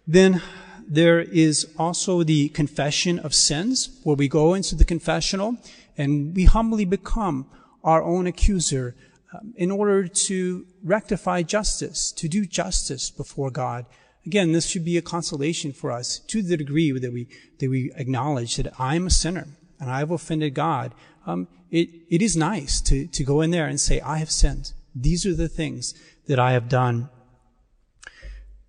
Then 0.05 0.41
there 0.87 1.19
is 1.19 1.67
also 1.77 2.23
the 2.23 2.49
confession 2.49 3.19
of 3.19 3.33
sins, 3.33 3.99
where 4.03 4.15
we 4.15 4.27
go 4.27 4.53
into 4.53 4.75
the 4.75 4.85
confessional 4.85 5.57
and 5.97 6.35
we 6.35 6.45
humbly 6.45 6.85
become 6.85 7.45
our 7.83 8.01
own 8.01 8.27
accuser 8.27 8.95
um, 9.33 9.53
in 9.57 9.71
order 9.71 10.07
to 10.07 10.65
rectify 10.83 11.41
justice, 11.43 12.11
to 12.13 12.27
do 12.27 12.45
justice 12.45 13.09
before 13.09 13.51
God. 13.51 13.85
again, 14.25 14.51
this 14.51 14.67
should 14.67 14.85
be 14.85 14.97
a 14.97 15.01
consolation 15.01 15.71
for 15.71 15.91
us 15.91 16.19
to 16.19 16.41
the 16.41 16.57
degree 16.57 16.91
that 16.91 17.13
we, 17.13 17.27
that 17.59 17.69
we 17.69 17.91
acknowledge 17.95 18.57
that 18.57 18.73
I'm 18.77 19.07
a 19.07 19.09
sinner 19.09 19.47
and 19.79 19.89
I've 19.89 20.11
offended 20.11 20.53
God. 20.53 20.93
Um, 21.25 21.47
it, 21.71 21.89
it 22.09 22.21
is 22.21 22.35
nice 22.35 22.81
to, 22.81 23.07
to 23.07 23.23
go 23.23 23.41
in 23.41 23.51
there 23.51 23.67
and 23.67 23.79
say, 23.79 23.99
I 24.01 24.17
have 24.17 24.31
sinned. 24.31 24.73
These 24.93 25.25
are 25.25 25.33
the 25.33 25.47
things 25.47 25.93
that 26.27 26.39
I 26.39 26.51
have 26.51 26.69
done. 26.69 27.09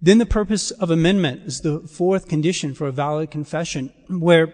Then 0.00 0.18
the 0.18 0.26
purpose 0.26 0.70
of 0.70 0.90
amendment 0.90 1.42
is 1.46 1.61
the 1.61 1.80
fourth 1.80 2.28
condition 2.28 2.74
for 2.74 2.87
a 2.87 2.92
valid 2.92 3.30
confession, 3.30 3.92
where 4.08 4.52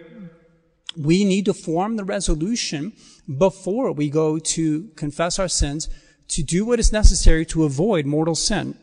we 0.97 1.25
need 1.25 1.45
to 1.45 1.55
form 1.55 1.97
the 1.97 2.05
resolution 2.05 2.93
before 3.39 3.93
we 3.93 4.09
go 4.09 4.39
to 4.39 4.89
confess 4.97 5.39
our 5.39 5.49
sins 5.49 5.89
to 6.29 6.43
do 6.43 6.65
what 6.65 6.81
is 6.81 6.93
necessary 6.93 7.45
to 7.47 7.65
avoid 7.65 8.07
mortal 8.07 8.35
sin. 8.35 8.79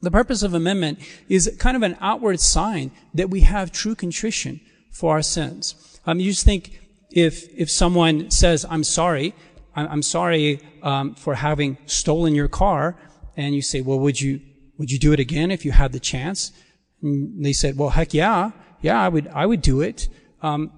The 0.00 0.10
purpose 0.10 0.42
of 0.42 0.54
amendment 0.54 0.98
is 1.28 1.54
kind 1.58 1.76
of 1.76 1.82
an 1.82 1.96
outward 2.00 2.40
sign 2.40 2.90
that 3.14 3.30
we 3.30 3.40
have 3.40 3.70
true 3.70 3.94
contrition 3.94 4.60
for 4.90 5.12
our 5.12 5.22
sins. 5.22 6.00
Um, 6.06 6.20
you 6.20 6.30
just 6.30 6.44
think 6.44 6.80
if 7.10 7.48
if 7.56 7.70
someone 7.70 8.30
says, 8.30 8.64
"I'm 8.68 8.84
sorry," 8.84 9.34
I'm 9.76 10.02
sorry 10.02 10.60
um, 10.82 11.14
for 11.14 11.34
having 11.34 11.78
stolen 11.86 12.34
your 12.34 12.48
car, 12.48 12.96
and 13.36 13.54
you 13.54 13.62
say, 13.62 13.80
"Well, 13.80 14.00
would 14.00 14.20
you 14.20 14.40
would 14.82 14.90
you 14.90 14.98
do 14.98 15.12
it 15.12 15.20
again 15.20 15.52
if 15.52 15.64
you 15.64 15.70
had 15.70 15.92
the 15.92 16.00
chance?" 16.00 16.50
And 17.02 17.44
they 17.44 17.52
said, 17.52 17.78
"Well, 17.78 17.90
heck 17.90 18.12
yeah, 18.12 18.50
yeah, 18.80 19.00
I 19.00 19.08
would 19.08 19.28
I 19.28 19.46
would 19.46 19.62
do 19.62 19.80
it." 19.80 20.08
Um, 20.42 20.72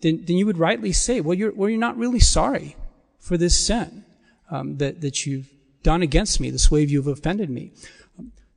then 0.00 0.24
then 0.24 0.38
you 0.38 0.46
would 0.46 0.56
rightly 0.56 0.92
say, 0.92 1.20
"Well, 1.20 1.36
you're 1.36 1.52
well, 1.52 1.68
you're 1.68 1.78
not 1.78 1.98
really 1.98 2.20
sorry 2.20 2.74
for 3.18 3.36
this 3.36 3.58
sin 3.58 4.06
um, 4.50 4.78
that 4.78 5.02
that 5.02 5.26
you've 5.26 5.50
done 5.82 6.00
against 6.00 6.40
me, 6.40 6.50
this 6.50 6.70
way 6.70 6.84
you've 6.84 7.06
offended 7.06 7.50
me." 7.50 7.72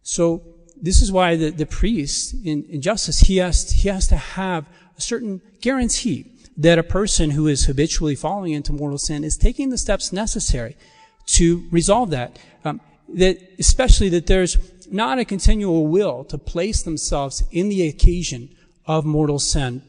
So 0.03 0.41
this 0.81 1.01
is 1.01 1.11
why 1.11 1.35
the, 1.35 1.49
the 1.49 1.65
priest 1.65 2.33
in, 2.45 2.63
in 2.69 2.81
justice 2.81 3.19
he 3.19 3.37
has 3.37 3.69
he 3.71 3.89
has 3.89 4.07
to 4.07 4.15
have 4.15 4.69
a 4.97 5.01
certain 5.01 5.41
guarantee 5.59 6.31
that 6.55 6.79
a 6.79 6.83
person 6.83 7.31
who 7.31 7.47
is 7.47 7.65
habitually 7.65 8.15
falling 8.15 8.53
into 8.53 8.71
mortal 8.71 8.97
sin 8.97 9.25
is 9.25 9.35
taking 9.35 9.69
the 9.69 9.77
steps 9.77 10.13
necessary 10.13 10.77
to 11.25 11.67
resolve 11.71 12.09
that. 12.11 12.39
Um, 12.63 12.79
that 13.09 13.37
especially 13.59 14.09
that 14.09 14.27
there's 14.27 14.55
not 14.91 15.19
a 15.19 15.25
continual 15.25 15.87
will 15.87 16.23
to 16.25 16.37
place 16.37 16.83
themselves 16.83 17.43
in 17.51 17.69
the 17.69 17.87
occasion 17.87 18.49
of 18.85 19.05
mortal 19.05 19.39
sin. 19.39 19.81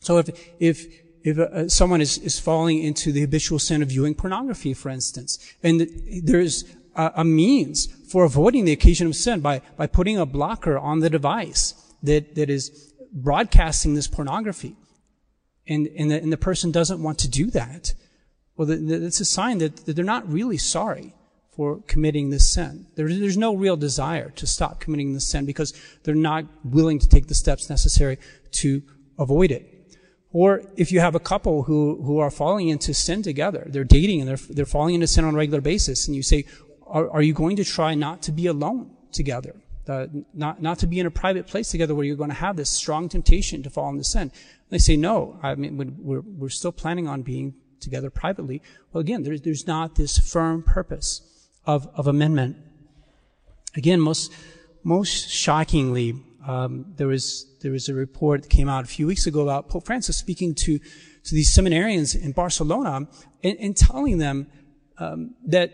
So 0.00 0.18
if 0.18 0.28
if 0.58 0.86
if 1.22 1.38
uh, 1.38 1.68
someone 1.68 2.00
is, 2.00 2.18
is 2.18 2.38
falling 2.38 2.82
into 2.82 3.10
the 3.10 3.22
habitual 3.22 3.58
sin 3.58 3.82
of 3.82 3.88
viewing 3.88 4.14
pornography, 4.14 4.74
for 4.74 4.90
instance, 4.90 5.38
and 5.62 5.88
there's 6.22 6.64
a, 6.94 7.12
a 7.16 7.24
means 7.24 7.86
for 8.10 8.24
avoiding 8.24 8.66
the 8.66 8.72
occasion 8.72 9.06
of 9.06 9.16
sin 9.16 9.40
by 9.40 9.62
by 9.76 9.86
putting 9.86 10.18
a 10.18 10.26
blocker 10.26 10.78
on 10.78 11.00
the 11.00 11.10
device 11.10 11.74
that 12.02 12.34
that 12.34 12.50
is 12.50 12.92
broadcasting 13.12 13.94
this 13.94 14.08
pornography. 14.08 14.76
And, 15.66 15.88
and, 15.96 16.10
the, 16.10 16.20
and 16.20 16.30
the 16.30 16.36
person 16.36 16.70
doesn't 16.70 17.02
want 17.02 17.18
to 17.20 17.28
do 17.28 17.50
that, 17.52 17.94
well, 18.54 18.68
it's 18.70 19.20
a 19.20 19.24
sign 19.24 19.58
that 19.58 19.86
they're 19.86 20.04
not 20.04 20.30
really 20.30 20.58
sorry 20.58 21.14
for 21.56 21.80
committing 21.86 22.30
this 22.30 22.52
sin. 22.52 22.86
There, 22.96 23.08
there's 23.08 23.36
no 23.36 23.54
real 23.54 23.76
desire 23.76 24.30
to 24.30 24.46
stop 24.46 24.80
committing 24.80 25.14
this 25.14 25.28
sin 25.28 25.46
because 25.46 25.72
they're 26.02 26.14
not 26.14 26.44
willing 26.64 26.98
to 26.98 27.08
take 27.08 27.28
the 27.28 27.34
steps 27.34 27.70
necessary 27.70 28.18
to 28.52 28.82
avoid 29.18 29.50
it. 29.50 29.70
Or 30.32 30.62
if 30.76 30.90
you 30.90 30.98
have 30.98 31.14
a 31.14 31.20
couple 31.20 31.62
who, 31.62 32.02
who 32.02 32.18
are 32.18 32.30
falling 32.30 32.68
into 32.68 32.92
sin 32.92 33.22
together, 33.22 33.64
they're 33.68 33.84
dating 33.84 34.20
and 34.20 34.28
they're, 34.28 34.48
they're 34.50 34.66
falling 34.66 34.96
into 34.96 35.06
sin 35.06 35.24
on 35.24 35.34
a 35.34 35.36
regular 35.36 35.60
basis, 35.60 36.08
and 36.08 36.16
you 36.16 36.24
say, 36.24 36.44
are, 36.86 37.08
are 37.10 37.22
you 37.22 37.32
going 37.32 37.56
to 37.56 37.64
try 37.64 37.94
not 37.94 38.20
to 38.22 38.32
be 38.32 38.46
alone 38.46 38.90
together? 39.12 39.54
Uh, 39.86 40.06
not, 40.32 40.60
not 40.60 40.78
to 40.78 40.86
be 40.86 40.98
in 40.98 41.06
a 41.06 41.10
private 41.10 41.46
place 41.46 41.70
together 41.70 41.94
where 41.94 42.04
you're 42.04 42.16
going 42.16 42.30
to 42.30 42.34
have 42.34 42.56
this 42.56 42.70
strong 42.70 43.08
temptation 43.08 43.62
to 43.62 43.70
fall 43.70 43.90
into 43.90 44.02
sin. 44.02 44.32
They 44.70 44.78
say, 44.78 44.96
no, 44.96 45.38
I 45.42 45.54
mean, 45.54 45.76
we're, 45.98 46.22
we're 46.22 46.48
still 46.48 46.72
planning 46.72 47.06
on 47.06 47.22
being 47.22 47.54
together 47.80 48.10
privately. 48.10 48.62
Well, 48.92 49.02
again, 49.02 49.22
there's, 49.22 49.42
there's 49.42 49.66
not 49.66 49.94
this 49.94 50.18
firm 50.18 50.62
purpose 50.62 51.20
of, 51.66 51.88
of 51.94 52.06
amendment. 52.06 52.56
Again, 53.76 54.00
most, 54.00 54.32
most 54.82 55.30
shockingly, 55.30 56.14
um, 56.46 56.92
there 56.96 57.06
was 57.06 57.46
there 57.62 57.72
was 57.72 57.88
a 57.88 57.94
report 57.94 58.42
that 58.42 58.48
came 58.50 58.68
out 58.68 58.84
a 58.84 58.86
few 58.86 59.06
weeks 59.06 59.26
ago 59.26 59.40
about 59.40 59.70
Pope 59.70 59.86
Francis 59.86 60.18
speaking 60.18 60.54
to 60.56 60.78
to 60.78 61.34
these 61.34 61.50
seminarians 61.50 62.14
in 62.14 62.32
Barcelona 62.32 63.08
and, 63.42 63.56
and 63.58 63.76
telling 63.76 64.18
them 64.18 64.46
um, 64.98 65.34
that 65.46 65.72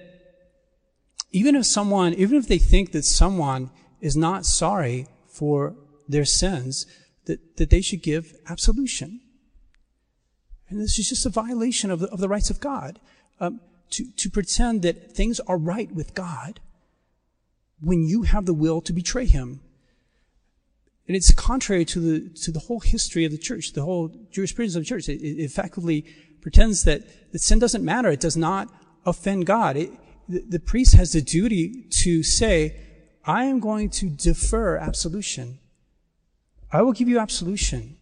even 1.33 1.57
if 1.57 1.67
someone, 1.67 2.15
even 2.15 2.37
if 2.37 2.47
they 2.49 2.59
think 2.59 2.93
that 2.93 3.05
someone 3.05 3.71
is 4.01 4.17
not 4.17 4.47
sorry 4.47 5.07
for 5.27 5.75
their 6.09 6.25
sins, 6.25 6.87
that, 7.27 7.57
that 7.57 7.71
they 7.71 7.81
should 7.81 8.03
give 8.03 8.35
absolution. 8.49 9.21
And 10.69 10.81
this 10.81 10.99
is 10.99 11.09
just 11.09 11.27
a 11.27 11.31
violation 11.31 11.91
of 11.91 12.01
the, 12.01 12.09
of 12.09 12.21
the 12.21 12.29
rights 12.29 12.51
of 12.51 12.61
God. 12.61 13.01
Um, 13.41 13.61
to, 13.91 14.11
to 14.17 14.31
pretend 14.31 14.83
that 14.83 15.13
things 15.13 15.41
are 15.41 15.59
right 15.59 15.91
with 15.93 16.15
God 16.15 16.61
when 17.81 18.07
you 18.07 18.23
have 18.23 18.47
the 18.47 18.55
will 18.55 18.81
to 18.83 18.93
betray 18.93 19.27
Him. 19.27 19.61
And 21.07 21.17
it's 21.17 21.33
contrary 21.33 21.85
to 21.87 22.01
the, 22.01 22.29
to 22.43 22.53
the 22.53 22.61
whole 22.61 22.81
history 22.81 23.25
of 23.25 23.33
the 23.33 23.39
church, 23.39 23.73
the 23.73 23.83
whole 23.83 24.15
jurisprudence 24.31 24.77
of 24.77 24.83
the 24.83 24.87
church. 24.87 25.09
It, 25.09 25.21
it 25.23 25.43
effectively 25.43 26.07
pretends 26.41 26.85
that, 26.85 27.03
that 27.33 27.41
sin 27.41 27.59
doesn't 27.59 27.85
matter. 27.85 28.11
It 28.11 28.21
does 28.21 28.37
not 28.37 28.69
offend 29.05 29.47
God. 29.47 29.77
It, 29.77 29.91
the, 30.29 30.45
the 30.49 30.61
priest 30.61 30.95
has 30.95 31.13
the 31.13 31.21
duty 31.21 31.87
to 32.03 32.23
say, 32.23 32.87
I 33.25 33.45
am 33.45 33.61
going 33.61 33.91
to 33.91 34.09
defer 34.09 34.77
absolution. 34.77 35.59
I 36.73 36.83
will 36.83 36.93
give 36.93 37.09
you 37.09 37.19
absolution, 37.19 37.97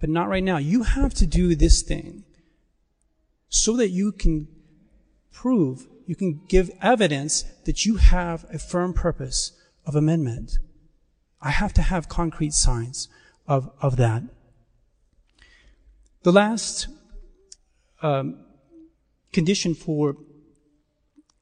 but 0.00 0.08
not 0.08 0.28
right 0.28 0.44
now. 0.44 0.58
You 0.58 0.84
have 0.84 1.14
to 1.14 1.26
do 1.26 1.54
this 1.56 1.82
thing 1.82 2.24
so 3.48 3.76
that 3.76 3.90
you 3.90 4.12
can 4.12 4.48
prove, 5.34 5.86
you 6.06 6.16
can 6.16 6.40
give 6.48 6.70
evidence 6.80 7.44
that 7.64 7.84
you 7.84 7.96
have 7.96 8.46
a 8.50 8.58
firm 8.58 8.94
purpose 8.94 9.52
of 9.84 9.94
amendment. 9.94 10.58
I 11.42 11.50
have 11.50 11.74
to 11.74 11.82
have 11.82 12.08
concrete 12.08 12.54
signs 12.54 13.08
of, 13.46 13.70
of 13.82 13.96
that. 13.96 14.22
The 16.22 16.32
last 16.32 16.88
um, 18.00 18.38
condition 19.32 19.74
for 19.74 20.16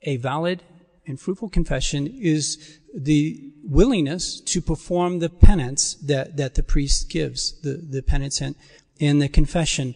a 0.03 0.17
valid 0.17 0.63
and 1.07 1.21
fruitful 1.21 1.51
confession 1.51 2.07
is 2.07 2.81
the 2.95 3.53
willingness 3.63 4.41
to 4.41 4.61
perform 4.61 5.19
the 5.19 5.29
penance 5.29 5.95
that, 5.95 6.37
that 6.37 6.55
the 6.55 6.63
priest 6.63 7.09
gives, 7.11 7.61
the, 7.61 7.75
the 7.75 8.03
penitent 8.03 8.57
in 8.99 9.19
the 9.19 9.29
confession. 9.29 9.95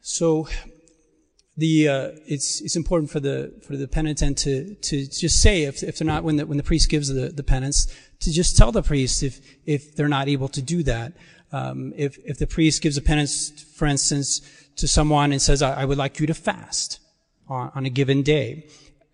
So 0.00 0.48
the 1.56 1.88
uh, 1.88 2.10
it's 2.26 2.60
it's 2.60 2.76
important 2.76 3.10
for 3.10 3.20
the 3.20 3.52
for 3.66 3.76
the 3.76 3.86
penitent 3.86 4.38
to 4.38 4.74
to 4.74 5.06
just 5.06 5.40
say 5.40 5.62
if 5.62 5.82
if 5.82 5.98
they're 5.98 6.06
not 6.06 6.24
when 6.24 6.36
the 6.36 6.46
when 6.46 6.56
the 6.56 6.64
priest 6.64 6.88
gives 6.88 7.08
the, 7.08 7.28
the 7.28 7.44
penance 7.44 7.86
to 8.20 8.32
just 8.32 8.56
tell 8.56 8.72
the 8.72 8.82
priest 8.82 9.22
if 9.22 9.40
if 9.64 9.94
they're 9.94 10.08
not 10.08 10.28
able 10.28 10.48
to 10.48 10.62
do 10.62 10.82
that. 10.82 11.12
Um, 11.52 11.92
if 11.96 12.18
if 12.24 12.38
the 12.38 12.48
priest 12.48 12.82
gives 12.82 12.96
a 12.96 13.02
penance, 13.02 13.62
for 13.76 13.86
instance, 13.86 14.40
to 14.76 14.88
someone 14.88 15.32
and 15.32 15.40
says, 15.40 15.62
I, 15.62 15.82
I 15.82 15.84
would 15.84 15.98
like 15.98 16.18
you 16.20 16.26
to 16.26 16.34
fast 16.34 16.98
on, 17.48 17.70
on 17.74 17.86
a 17.86 17.90
given 17.90 18.22
day 18.22 18.66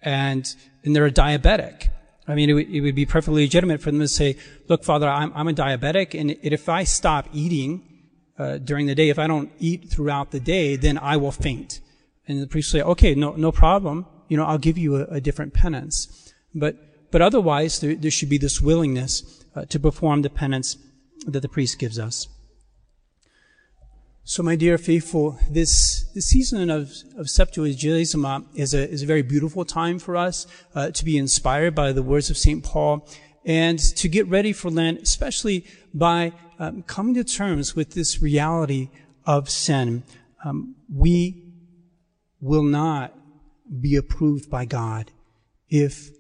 and, 0.03 0.55
and 0.85 0.95
they're 0.95 1.07
a 1.07 1.13
diabetic. 1.13 1.89
I 2.27 2.35
mean, 2.35 2.51
it 2.51 2.53
would, 2.53 2.71
it 2.71 2.81
would, 2.81 2.95
be 2.95 3.07
perfectly 3.07 3.43
legitimate 3.43 3.81
for 3.81 3.91
them 3.91 4.01
to 4.01 4.09
say, 4.09 4.37
look, 4.69 4.85
Father, 4.85 5.09
I'm, 5.09 5.33
I'm 5.35 5.49
a 5.49 5.53
diabetic, 5.53 6.19
and 6.19 6.37
if 6.43 6.69
I 6.69 6.85
stop 6.85 7.29
eating 7.33 7.83
uh, 8.39 8.59
during 8.59 8.87
the 8.87 8.95
day, 8.95 9.09
if 9.09 9.19
I 9.19 9.27
don't 9.27 9.51
eat 9.59 9.91
throughout 9.91 10.31
the 10.31 10.39
day, 10.39 10.77
then 10.77 10.97
I 10.97 11.17
will 11.17 11.33
faint. 11.33 11.81
And 12.31 12.41
the 12.41 12.47
priest 12.47 12.73
will 12.73 12.79
say, 12.79 12.85
okay, 12.85 13.17
no, 13.17 13.33
no 13.33 13.51
problem. 13.51 14.07
You 14.29 14.37
know, 14.37 14.45
I'll 14.45 14.57
give 14.57 14.79
you 14.79 14.95
a, 14.95 15.05
a 15.17 15.21
different 15.21 15.53
penance. 15.53 16.33
But, 16.55 17.11
but 17.11 17.21
otherwise, 17.21 17.81
there, 17.81 17.97
there 17.97 18.11
should 18.13 18.29
be 18.29 18.39
this 18.39 18.61
willingness 18.61 19.45
uh, 19.57 19.65
to 19.65 19.81
perform 19.81 20.23
the 20.23 20.31
penance 20.31 20.79
that 21.27 21.41
the 21.41 21.49
priest 21.49 21.81
gives 21.81 21.99
us. 21.99 22.29
So, 24.23 24.45
my 24.45 24.55
dear 24.55 24.79
faithful, 24.79 25.41
this, 25.51 26.05
this 26.15 26.27
season 26.27 26.71
of, 26.71 26.93
of 27.17 27.27
Septuagesima 27.27 28.47
is 28.55 28.75
a, 28.75 28.89
is 28.89 29.03
a 29.03 29.07
very 29.07 29.23
beautiful 29.23 29.65
time 29.65 29.99
for 29.99 30.17
us 30.17 30.47
uh, 30.77 30.93
to 30.93 31.05
be 31.05 31.19
inspired 31.19 31.75
by 31.75 31.91
the 31.91 32.03
words 32.05 32.31
of 32.31 32.39
St. 32.39 32.63
Paul 32.63 33.09
and 33.45 33.81
to 33.97 34.09
get 34.09 34.29
ready 34.29 34.53
for 34.53 34.71
Lent, 34.71 35.03
especially 35.03 35.67
by 35.93 36.33
um, 36.61 36.85
coming 36.85 37.15
to 37.15 37.25
terms 37.25 37.75
with 37.75 37.95
this 37.95 38.23
reality 38.23 38.91
of 39.27 39.51
sin. 39.51 40.05
Um, 40.45 40.77
we 40.95 41.50
will 42.41 42.63
not 42.63 43.15
be 43.81 43.97
approved 43.97 44.51
by 44.51 44.65
God 44.65 45.13
if 45.69 46.11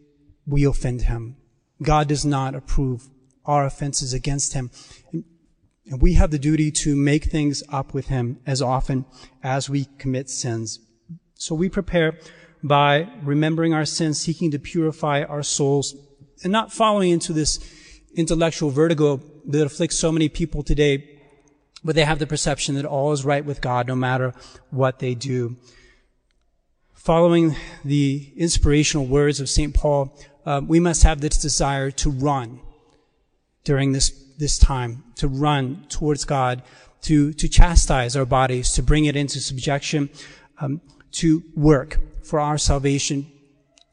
we 0.46 0.64
offend 0.64 1.02
Him. 1.02 1.36
God 1.82 2.08
does 2.08 2.24
not 2.24 2.54
approve 2.54 3.08
our 3.44 3.64
offenses 3.64 4.12
against 4.12 4.52
Him. 4.52 4.70
And 5.12 6.00
we 6.00 6.14
have 6.14 6.30
the 6.30 6.38
duty 6.38 6.70
to 6.70 6.94
make 6.94 7.24
things 7.24 7.62
up 7.68 7.94
with 7.94 8.08
Him 8.08 8.38
as 8.46 8.62
often 8.62 9.06
as 9.42 9.68
we 9.68 9.86
commit 9.98 10.28
sins. 10.28 10.78
So 11.34 11.54
we 11.54 11.68
prepare 11.68 12.18
by 12.62 13.08
remembering 13.22 13.72
our 13.72 13.86
sins, 13.86 14.20
seeking 14.20 14.50
to 14.50 14.58
purify 14.58 15.22
our 15.22 15.42
souls, 15.42 15.94
and 16.42 16.52
not 16.52 16.72
falling 16.72 17.10
into 17.10 17.32
this 17.32 17.58
intellectual 18.14 18.70
vertigo 18.70 19.20
that 19.46 19.64
afflicts 19.64 19.98
so 19.98 20.12
many 20.12 20.28
people 20.28 20.62
today, 20.62 21.18
but 21.82 21.94
they 21.94 22.04
have 22.04 22.18
the 22.18 22.26
perception 22.26 22.74
that 22.74 22.84
all 22.84 23.12
is 23.12 23.24
right 23.24 23.44
with 23.44 23.60
God 23.60 23.86
no 23.88 23.94
matter 23.94 24.34
what 24.70 24.98
they 24.98 25.14
do. 25.14 25.56
Following 27.00 27.56
the 27.82 28.30
inspirational 28.36 29.06
words 29.06 29.40
of 29.40 29.48
St. 29.48 29.72
Paul, 29.72 30.14
uh, 30.44 30.60
we 30.62 30.78
must 30.78 31.02
have 31.02 31.22
this 31.22 31.38
desire 31.38 31.90
to 31.92 32.10
run 32.10 32.60
during 33.64 33.92
this, 33.92 34.10
this 34.36 34.58
time, 34.58 35.02
to 35.14 35.26
run 35.26 35.86
towards 35.88 36.26
God, 36.26 36.62
to, 37.02 37.32
to 37.32 37.48
chastise 37.48 38.16
our 38.16 38.26
bodies, 38.26 38.72
to 38.72 38.82
bring 38.82 39.06
it 39.06 39.16
into 39.16 39.40
subjection, 39.40 40.10
um, 40.60 40.82
to 41.12 41.42
work 41.54 41.96
for 42.22 42.38
our 42.38 42.58
salvation 42.58 43.32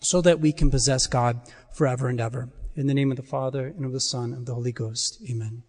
so 0.01 0.19
that 0.19 0.41
we 0.41 0.51
can 0.51 0.69
possess 0.69 1.07
God 1.07 1.39
forever 1.73 2.09
and 2.09 2.19
ever. 2.19 2.49
In 2.75 2.87
the 2.87 2.93
name 2.93 3.11
of 3.11 3.15
the 3.15 3.23
Father, 3.23 3.67
and 3.67 3.85
of 3.85 3.93
the 3.93 4.01
Son, 4.01 4.33
and 4.33 4.39
of 4.39 4.45
the 4.47 4.53
Holy 4.53 4.73
Ghost. 4.73 5.23
Amen. 5.29 5.63